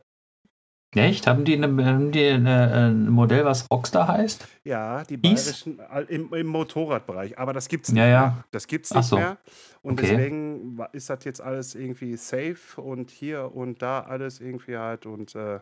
Echt? 0.97 1.27
Haben 1.27 1.45
die, 1.45 1.55
eine, 1.55 1.85
haben 1.85 2.11
die 2.11 2.25
eine, 2.25 2.73
ein 2.73 3.09
Modell, 3.09 3.45
was 3.45 3.69
Rockstar 3.71 4.07
heißt? 4.07 4.47
Ja, 4.63 5.03
die 5.03 5.17
bayerischen 5.17 5.79
im, 6.07 6.33
im 6.33 6.47
Motorradbereich. 6.47 7.37
Aber 7.37 7.53
das 7.53 7.67
gibt 7.67 7.87
es 7.87 7.93
nicht 7.93 7.99
ja, 7.99 8.07
ja. 8.07 8.21
mehr. 8.21 8.43
Das 8.51 8.67
gibt's 8.67 8.93
nicht 8.93 9.05
so. 9.05 9.17
mehr. 9.17 9.37
Und 9.81 9.99
okay. 9.99 10.09
deswegen 10.11 10.77
ist 10.91 11.09
das 11.09 11.23
jetzt 11.23 11.41
alles 11.41 11.75
irgendwie 11.75 12.17
safe 12.17 12.81
und 12.81 13.09
hier 13.11 13.55
und 13.55 13.81
da 13.81 14.01
alles 14.01 14.41
irgendwie 14.41 14.77
halt. 14.77 15.05
Und 15.05 15.35
äh, 15.35 15.59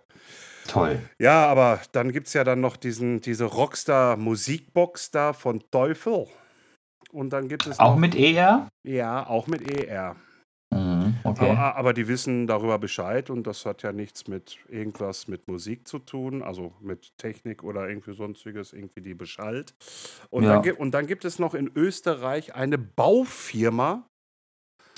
toll. 0.67 1.00
Ja, 1.19 1.45
aber 1.48 1.80
dann 1.91 2.12
gibt 2.12 2.28
es 2.28 2.34
ja 2.34 2.43
dann 2.43 2.62
noch 2.62 2.78
diesen, 2.78 3.21
diese 3.21 3.45
Rockstar 3.45 4.17
Musikbox 4.17 5.12
da 5.12 5.34
von 5.34 5.63
Teufel. 5.69 6.28
Und 7.12 7.32
dann 7.32 7.48
gibt 7.48 7.65
es. 7.67 7.80
Auch 7.80 7.91
noch, 7.91 8.00
mit 8.00 8.15
ER? 8.15 8.67
Ja, 8.84 9.28
auch 9.28 9.48
mit 9.48 9.69
ER. 9.69 10.15
Okay. 11.26 11.50
aber, 11.50 11.76
aber, 11.76 11.94
die 11.94 12.08
wissen 12.08 12.46
darüber 12.46 12.78
Bescheid 12.78 13.32
und 13.32 13.48
das 13.48 13.66
hat 13.66 13.82
ja 13.82 13.92
nichts 13.92 14.28
mit 14.28 14.58
irgendwas 14.70 15.28
mit 15.28 15.48
Musik 15.48 15.88
zu 15.88 15.98
tun, 15.98 16.44
also 16.44 16.74
mit 16.82 17.18
Technik 17.18 17.64
oder 17.64 17.90
irgendwie 17.90 18.14
sonstiges, 18.14 18.74
irgendwie 18.74 19.02
die 19.02 19.16
beschallt. 19.16 19.74
Und, 20.30 20.44
ja. 20.44 20.60
dann, 20.60 20.76
und 20.76 20.92
dann 20.92 21.08
gibt 21.08 21.26
es 21.26 21.40
noch 21.40 21.56
in 21.56 21.72
Österreich 21.76 22.54
eine 22.54 22.78
Baufirma. 22.78 24.08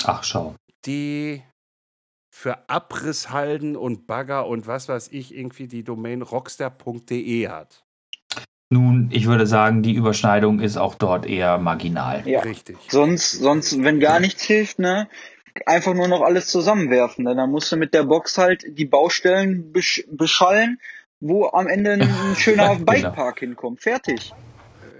Ach, 0.03 0.23
schau. 0.23 0.55
Die 0.85 1.41
für 2.29 2.69
Abrisshalden 2.69 3.77
und 3.77 4.05
Bagger 4.05 4.47
und 4.47 4.67
was 4.67 4.89
weiß 4.89 5.09
ich 5.11 5.33
irgendwie 5.33 5.67
die 5.67 5.83
Domain 5.83 6.21
rockstar.de 6.21 7.47
hat. 7.47 7.83
Nun, 8.69 9.09
ich 9.13 9.27
würde 9.27 9.47
sagen, 9.47 9.81
die 9.81 9.93
Überschneidung 9.93 10.59
ist 10.59 10.75
auch 10.75 10.95
dort 10.95 11.25
eher 11.25 11.57
marginal. 11.57 12.27
Ja, 12.27 12.41
richtig. 12.41 12.77
Sonst, 12.89 13.31
sonst, 13.31 13.81
wenn 13.81 14.01
gar 14.01 14.19
nichts 14.19 14.43
hilft, 14.43 14.77
ne, 14.79 15.07
einfach 15.65 15.93
nur 15.93 16.07
noch 16.07 16.21
alles 16.21 16.47
zusammenwerfen. 16.47 17.25
Denn 17.25 17.37
dann 17.37 17.49
musst 17.51 17.71
du 17.71 17.77
mit 17.77 17.93
der 17.93 18.03
Box 18.03 18.37
halt 18.37 18.63
die 18.67 18.85
Baustellen 18.85 19.71
besch 19.71 20.03
beschallen, 20.11 20.79
wo 21.19 21.47
am 21.47 21.67
Ende 21.67 21.93
ein 21.93 22.09
schöner 22.37 22.75
genau. 22.75 22.91
Bikepark 22.91 23.39
hinkommt. 23.39 23.81
Fertig. 23.81 24.33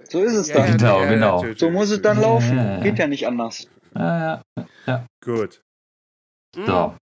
So 0.10 0.24
ist 0.24 0.34
es 0.34 0.48
Ja, 0.50 0.56
dann. 0.56 0.78
genau, 0.78 1.02
genau. 1.08 1.44
So 1.56 1.70
muss 1.70 1.92
es 1.92 2.02
dann 2.02 2.20
laufen. 2.22 2.58
Ja, 2.58 2.78
ja. 2.78 2.80
Geht 2.80 2.98
ja 2.98 3.08
nicht 3.08 3.28
anders. 3.28 3.68
Ja, 3.94 4.42
ja. 4.86 5.06
Gut. 5.24 5.62
So. 6.56 6.96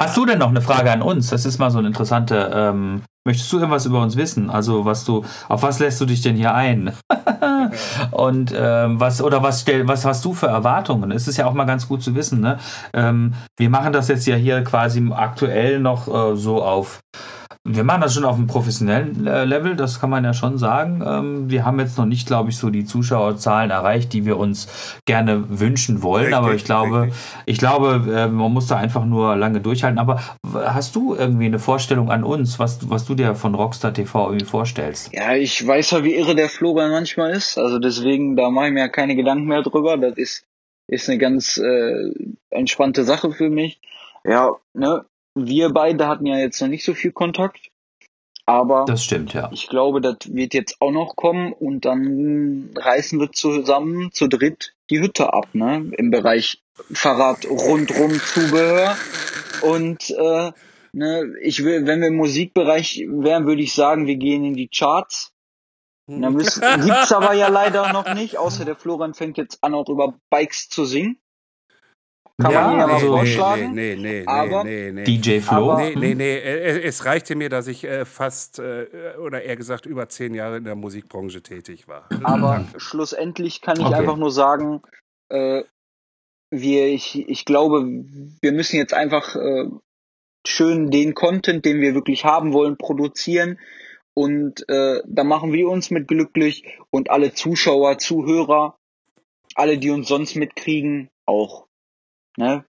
Hast 0.00 0.16
du 0.16 0.24
denn 0.24 0.38
noch 0.38 0.48
eine 0.48 0.62
Frage 0.62 0.90
an 0.90 1.02
uns? 1.02 1.28
Das 1.30 1.44
ist 1.44 1.58
mal 1.58 1.70
so 1.70 1.78
eine 1.78 1.88
interessante. 1.88 2.50
Ähm, 2.54 3.02
möchtest 3.24 3.52
du 3.52 3.58
irgendwas 3.58 3.86
über 3.86 4.00
uns 4.00 4.16
wissen? 4.16 4.50
Also 4.50 4.84
was 4.84 5.04
du, 5.04 5.24
auf 5.48 5.62
was 5.62 5.78
lässt 5.78 6.00
du 6.00 6.06
dich 6.06 6.22
denn 6.22 6.36
hier 6.36 6.54
ein? 6.54 6.92
Und 8.10 8.54
ähm, 8.56 9.00
was 9.00 9.22
oder 9.22 9.42
was 9.42 9.62
stell, 9.62 9.88
was 9.88 10.04
hast 10.04 10.24
du 10.24 10.34
für 10.34 10.46
Erwartungen? 10.46 11.10
Es 11.10 11.26
ist 11.28 11.36
ja 11.36 11.46
auch 11.46 11.54
mal 11.54 11.64
ganz 11.64 11.88
gut 11.88 12.02
zu 12.02 12.14
wissen. 12.14 12.40
Ne? 12.40 12.58
Ähm, 12.92 13.34
wir 13.56 13.70
machen 13.70 13.92
das 13.92 14.08
jetzt 14.08 14.26
ja 14.26 14.36
hier 14.36 14.62
quasi 14.62 15.10
aktuell 15.12 15.80
noch 15.80 16.08
äh, 16.08 16.36
so 16.36 16.62
auf. 16.62 17.00
Wir 17.64 17.84
machen 17.84 18.02
das 18.02 18.14
schon 18.14 18.24
auf 18.24 18.36
einem 18.36 18.46
professionellen 18.46 19.26
äh, 19.26 19.44
Level, 19.44 19.76
das 19.76 20.00
kann 20.00 20.10
man 20.10 20.24
ja 20.24 20.34
schon 20.34 20.58
sagen. 20.58 21.02
Ähm, 21.06 21.50
wir 21.50 21.64
haben 21.64 21.80
jetzt 21.80 21.96
noch 21.96 22.04
nicht, 22.04 22.26
glaube 22.26 22.50
ich, 22.50 22.58
so 22.58 22.70
die 22.70 22.84
Zuschauerzahlen 22.84 23.70
erreicht, 23.70 24.12
die 24.12 24.26
wir 24.26 24.36
uns 24.36 24.98
gerne 25.06 25.60
wünschen 25.60 26.02
wollen. 26.02 26.24
Richtig, 26.24 26.36
aber 26.36 26.54
ich 26.54 26.64
glaube, 26.64 27.02
richtig. 27.02 27.20
ich 27.46 27.58
glaube, 27.58 28.12
äh, 28.14 28.28
man 28.28 28.52
muss 28.52 28.66
da 28.66 28.76
einfach 28.76 29.04
nur 29.04 29.36
lange 29.36 29.60
durchhalten. 29.60 29.98
Aber 29.98 30.20
hast 30.52 30.94
du 30.94 31.14
irgendwie 31.14 31.46
eine 31.46 31.58
Vorstellung 31.58 32.10
an 32.10 32.22
uns, 32.22 32.58
was, 32.58 32.90
was 32.90 33.06
du 33.06 33.14
dir 33.14 33.34
von 33.34 33.54
Rockstar 33.54 33.94
TV 33.94 34.26
irgendwie 34.26 34.46
vorstellst? 34.46 35.10
Ja, 35.12 35.34
ich 35.34 35.66
weiß 35.66 35.92
ja, 35.92 36.04
wie 36.04 36.14
irre 36.14 36.34
der 36.34 36.48
Florian 36.48 36.90
manchmal 36.90 37.32
ist. 37.32 37.58
Also 37.58 37.78
deswegen, 37.78 38.36
da 38.36 38.50
mache 38.50 38.66
ich 38.66 38.72
mir 38.72 38.80
ja 38.80 38.88
keine 38.88 39.16
Gedanken 39.16 39.46
mehr 39.46 39.62
drüber. 39.62 39.96
Das 39.96 40.16
ist, 40.16 40.46
ist 40.86 41.08
eine 41.08 41.18
ganz 41.18 41.56
äh, 41.56 42.12
entspannte 42.50 43.04
Sache 43.04 43.32
für 43.32 43.48
mich. 43.48 43.80
Ja, 44.24 44.56
ne, 44.72 45.04
wir 45.34 45.70
beide 45.70 46.08
hatten 46.08 46.26
ja 46.26 46.38
jetzt 46.38 46.60
noch 46.60 46.68
nicht 46.68 46.84
so 46.84 46.94
viel 46.94 47.12
Kontakt. 47.12 47.70
Aber 48.46 48.84
Das 48.86 49.02
stimmt, 49.02 49.32
ja. 49.32 49.50
ich 49.52 49.68
glaube, 49.68 50.02
das 50.02 50.16
wird 50.24 50.52
jetzt 50.52 50.76
auch 50.80 50.90
noch 50.90 51.16
kommen 51.16 51.52
und 51.52 51.86
dann 51.86 52.70
reißen 52.76 53.18
wir 53.18 53.32
zusammen 53.32 54.12
zu 54.12 54.28
dritt 54.28 54.74
die 54.90 55.00
Hütte 55.00 55.32
ab, 55.32 55.48
ne? 55.54 55.90
Im 55.96 56.10
Bereich 56.10 56.62
Fahrrad 56.92 57.46
rundrum 57.46 58.12
Zubehör. 58.12 58.96
Und 59.62 60.10
äh, 60.10 60.52
ne, 60.92 61.32
ich 61.40 61.64
will, 61.64 61.86
wenn 61.86 62.00
wir 62.00 62.08
im 62.08 62.16
Musikbereich 62.16 63.06
wären, 63.08 63.46
würde 63.46 63.62
ich 63.62 63.72
sagen, 63.72 64.06
wir 64.06 64.16
gehen 64.16 64.44
in 64.44 64.54
die 64.54 64.68
Charts. 64.68 65.32
Da 66.06 66.28
müssen, 66.28 66.60
gibt's 66.84 67.12
aber 67.12 67.32
ja 67.32 67.48
leider 67.48 67.94
noch 67.94 68.12
nicht, 68.12 68.36
außer 68.36 68.66
der 68.66 68.76
Florian 68.76 69.14
fängt 69.14 69.38
jetzt 69.38 69.64
an, 69.64 69.72
auch 69.72 69.88
über 69.88 70.18
Bikes 70.28 70.68
zu 70.68 70.84
singen. 70.84 71.18
Kann 72.40 72.50
Ja, 72.50 72.62
man 72.62 72.72
ihn 72.72 72.78
ja 72.80 72.86
mal 72.88 72.94
also- 72.94 73.06
vorschlagen. 73.16 73.74
Nee, 73.74 73.94
nee, 73.94 74.20
nee, 74.20 74.26
Aber- 74.26 74.64
nee, 74.64 74.90
nee. 74.90 75.04
DJ 75.04 75.38
Flo. 75.40 75.70
Aber- 75.72 75.78
Nee, 75.82 75.94
nee, 75.94 76.14
nee. 76.14 76.36
äh, 76.38 76.82
Es 76.82 77.04
reichte 77.04 77.36
mir, 77.36 77.48
dass 77.48 77.68
ich 77.68 77.84
äh, 77.84 78.04
fast, 78.04 78.58
äh, 78.58 78.86
oder 79.24 79.42
eher 79.42 79.54
gesagt, 79.56 79.86
über 79.86 80.08
zehn 80.08 80.34
Jahre 80.34 80.56
in 80.56 80.64
der 80.64 80.74
Musikbranche 80.74 81.42
tätig 81.42 81.86
war. 81.86 82.08
Aber 82.24 82.54
Danke. 82.54 82.80
schlussendlich 82.80 83.60
kann 83.60 83.78
ich 83.78 83.86
Okay. 83.86 83.94
einfach 83.94 84.16
nur 84.16 84.32
sagen, 84.32 84.82
äh, 85.28 85.62
wir, 86.50 86.86
ich, 86.88 87.28
ich 87.28 87.44
glaube, 87.44 87.84
wir 88.40 88.52
müssen 88.52 88.76
jetzt 88.76 88.94
einfach 88.94 89.36
äh, 89.36 89.68
schön 90.46 90.90
den 90.90 91.14
Content, 91.14 91.64
den 91.64 91.80
wir 91.80 91.94
wirklich 91.94 92.24
haben 92.24 92.52
wollen, 92.52 92.76
produzieren. 92.76 93.60
Und 94.12 94.68
äh, 94.68 95.00
da 95.06 95.22
machen 95.24 95.52
wir 95.52 95.68
uns 95.68 95.90
mit 95.90 96.08
glücklich 96.08 96.78
und 96.90 97.10
alle 97.10 97.32
Zuschauer, 97.32 97.98
Zuhörer, 97.98 98.76
alle, 99.54 99.78
die 99.78 99.90
uns 99.90 100.08
sonst 100.08 100.34
mitkriegen, 100.34 101.10
auch. 101.26 101.66
Ne? 102.36 102.64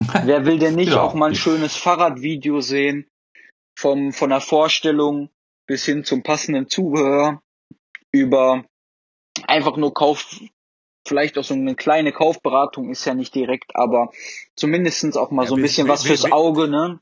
Wer 0.24 0.46
will 0.46 0.58
denn 0.58 0.74
nicht 0.74 0.92
Ja. 0.92 1.02
auch 1.02 1.14
mal 1.14 1.30
ein 1.30 1.34
schönes 1.34 1.76
Fahrradvideo 1.76 2.60
sehen? 2.60 3.06
Vom, 3.78 4.12
von 4.12 4.28
der 4.30 4.40
Vorstellung 4.42 5.30
bis 5.66 5.84
hin 5.86 6.04
zum 6.04 6.22
passenden 6.22 6.68
Zubehör 6.68 7.40
über 8.12 8.64
einfach 9.46 9.76
nur 9.78 9.94
Kauf, 9.94 10.26
vielleicht 11.08 11.38
auch 11.38 11.44
so 11.44 11.54
eine 11.54 11.74
kleine 11.74 12.12
Kaufberatung 12.12 12.90
ist 12.90 13.04
ja 13.06 13.14
nicht 13.14 13.34
direkt, 13.34 13.74
aber 13.74 14.10
zumindestens 14.56 15.16
auch 15.16 15.30
mal 15.30 15.44
Ja, 15.44 15.48
so 15.48 15.56
ein 15.56 15.62
bisschen 15.62 15.86
wir- 15.86 15.92
was 15.94 16.04
wir- 16.04 16.08
fürs 16.10 16.24
wir- 16.24 16.34
Auge, 16.34 16.68
ne? 16.68 17.00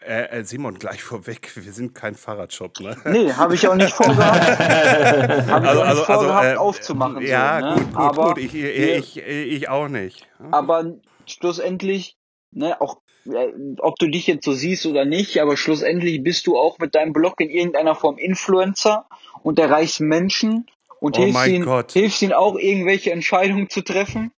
Äh, 0.00 0.40
äh, 0.40 0.44
Simon, 0.44 0.78
gleich 0.78 1.02
vorweg, 1.02 1.52
wir 1.54 1.72
sind 1.72 1.94
kein 1.94 2.14
Fahrradshop, 2.14 2.80
ne? 2.80 2.96
Nee, 3.04 3.32
habe 3.32 3.54
ich 3.54 3.66
auch 3.68 3.74
nicht 3.74 3.92
vorgehabt. 3.94 4.58
Habe 4.58 5.66
ich 5.66 5.72
auch 5.72 5.94
nicht 5.94 6.04
vorgehabt, 6.06 6.44
äh, 6.46 6.56
aufzumachen. 6.56 7.22
Ja, 7.22 7.60
so, 7.60 7.66
ne? 7.66 7.74
gut, 7.74 7.84
gut, 7.92 7.96
aber, 8.02 8.28
gut. 8.28 8.38
Ich, 8.38 8.54
ich, 8.54 9.16
ich, 9.18 9.26
ich 9.26 9.68
auch 9.68 9.88
nicht. 9.88 10.26
aber 10.50 10.94
schlussendlich, 11.30 12.16
ne, 12.52 12.80
auch 12.80 13.00
äh, 13.26 13.52
ob 13.78 13.96
du 13.98 14.08
dich 14.08 14.26
jetzt 14.26 14.44
so 14.44 14.52
siehst 14.52 14.86
oder 14.86 15.04
nicht, 15.04 15.40
aber 15.40 15.56
schlussendlich 15.56 16.22
bist 16.22 16.46
du 16.46 16.58
auch 16.58 16.78
mit 16.78 16.94
deinem 16.94 17.12
Blog 17.12 17.40
in 17.40 17.50
irgendeiner 17.50 17.94
Form 17.94 18.18
Influencer 18.18 19.06
und 19.42 19.58
erreichst 19.58 20.00
Menschen 20.00 20.66
und 21.00 21.16
Oh 21.16 21.20
hilfst, 21.20 21.46
ihnen, 21.46 21.64
Gott. 21.64 21.92
hilfst 21.92 22.22
ihnen 22.22 22.32
auch 22.32 22.56
irgendwelche 22.56 23.12
Entscheidungen 23.12 23.68
zu 23.70 23.82
treffen. 23.82 24.32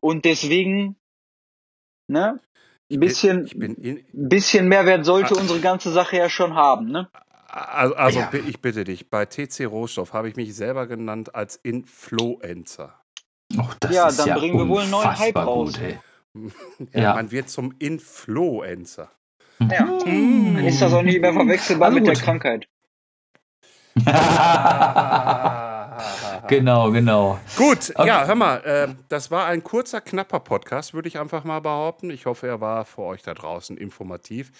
Und 0.00 0.24
deswegen, 0.24 0.96
ne, 2.08 2.40
ein 2.90 3.00
bisschen, 3.00 3.46
Ich 3.46 3.58
bin 3.58 3.74
in, 3.76 3.96
ein 3.98 4.28
bisschen 4.28 4.68
Mehrwert 4.68 5.04
sollte 5.04 5.34
Ah. 5.34 5.40
unsere 5.40 5.60
ganze 5.60 5.92
Sache 5.92 6.16
ja 6.16 6.28
schon 6.28 6.54
haben, 6.54 6.88
ne? 6.88 7.08
also, 7.48 7.94
also 7.94 8.20
Ja. 8.20 8.32
ich 8.46 8.60
bitte 8.60 8.84
dich, 8.84 9.10
bei 9.10 9.26
TC 9.26 9.64
Rohstoff 9.66 10.12
habe 10.12 10.28
ich 10.28 10.36
mich 10.36 10.54
selber 10.54 10.86
genannt 10.86 11.34
als 11.34 11.56
Influencer. 11.56 13.00
Och, 13.58 13.74
das 13.80 13.92
Ja, 13.92 14.08
ist 14.08 14.18
dann 14.18 14.28
ja 14.28 14.38
bringen 14.38 14.58
wir 14.58 14.68
wohl 14.68 14.82
einen 14.82 14.90
neuen 14.90 15.18
Hype 15.18 15.36
raus. 15.36 15.72
Gut, 15.72 15.82
ey. 15.82 15.98
Ja, 16.92 17.00
Ja. 17.00 17.14
Man 17.14 17.30
wird 17.30 17.48
zum 17.48 17.74
Influencer. 17.78 19.10
Ja. 19.60 19.98
Dann 20.04 20.56
ist 20.64 20.80
das 20.80 20.92
auch 20.92 21.02
nicht 21.02 21.20
mehr 21.20 21.32
verwechselbar 21.32 21.88
Also 21.88 21.98
mit 21.98 22.06
der. 22.06 22.14
Krankheit. 22.14 22.68
genau, 26.48 26.90
genau. 26.92 27.38
Gut, 27.56 27.90
Okay. 27.94 28.06
ja, 28.08 28.26
hör 28.26 28.34
mal, 28.34 28.56
äh, 28.64 28.94
das 29.08 29.30
war 29.30 29.46
ein 29.46 29.62
kurzer, 29.64 30.00
knapper 30.00 30.40
Podcast, 30.40 30.94
würde 30.94 31.08
ich 31.08 31.18
einfach 31.18 31.44
mal 31.44 31.60
behaupten. 31.60 32.10
Ich 32.10 32.26
hoffe, 32.26 32.46
er 32.46 32.60
war 32.60 32.84
für 32.84 33.02
euch 33.02 33.22
da 33.22 33.34
draußen 33.34 33.76
informativ. 33.76 34.52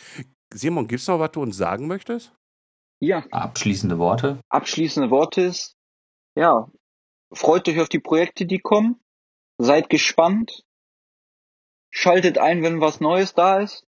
Simon, 0.52 0.88
gibt 0.88 1.00
es 1.00 1.06
noch 1.08 1.20
was 1.20 1.32
du 1.32 1.42
uns 1.42 1.56
sagen 1.56 1.86
möchtest? 1.86 2.32
Ja, 3.00 3.24
Abschließende 3.30 3.98
Worte. 3.98 4.38
abschließende 4.48 5.10
Worte 5.10 5.42
ist, 5.42 5.76
ja, 6.36 6.68
freut 7.32 7.68
euch 7.68 7.80
auf 7.80 7.88
die 7.88 8.00
Projekte, 8.00 8.46
die 8.46 8.58
kommen. 8.58 8.98
Seid 9.58 9.88
gespannt. 9.90 10.64
Schaltet 11.90 12.38
ein, 12.38 12.62
wenn 12.62 12.80
was 12.80 13.00
Neues 13.00 13.34
da 13.34 13.60
ist. 13.60 13.84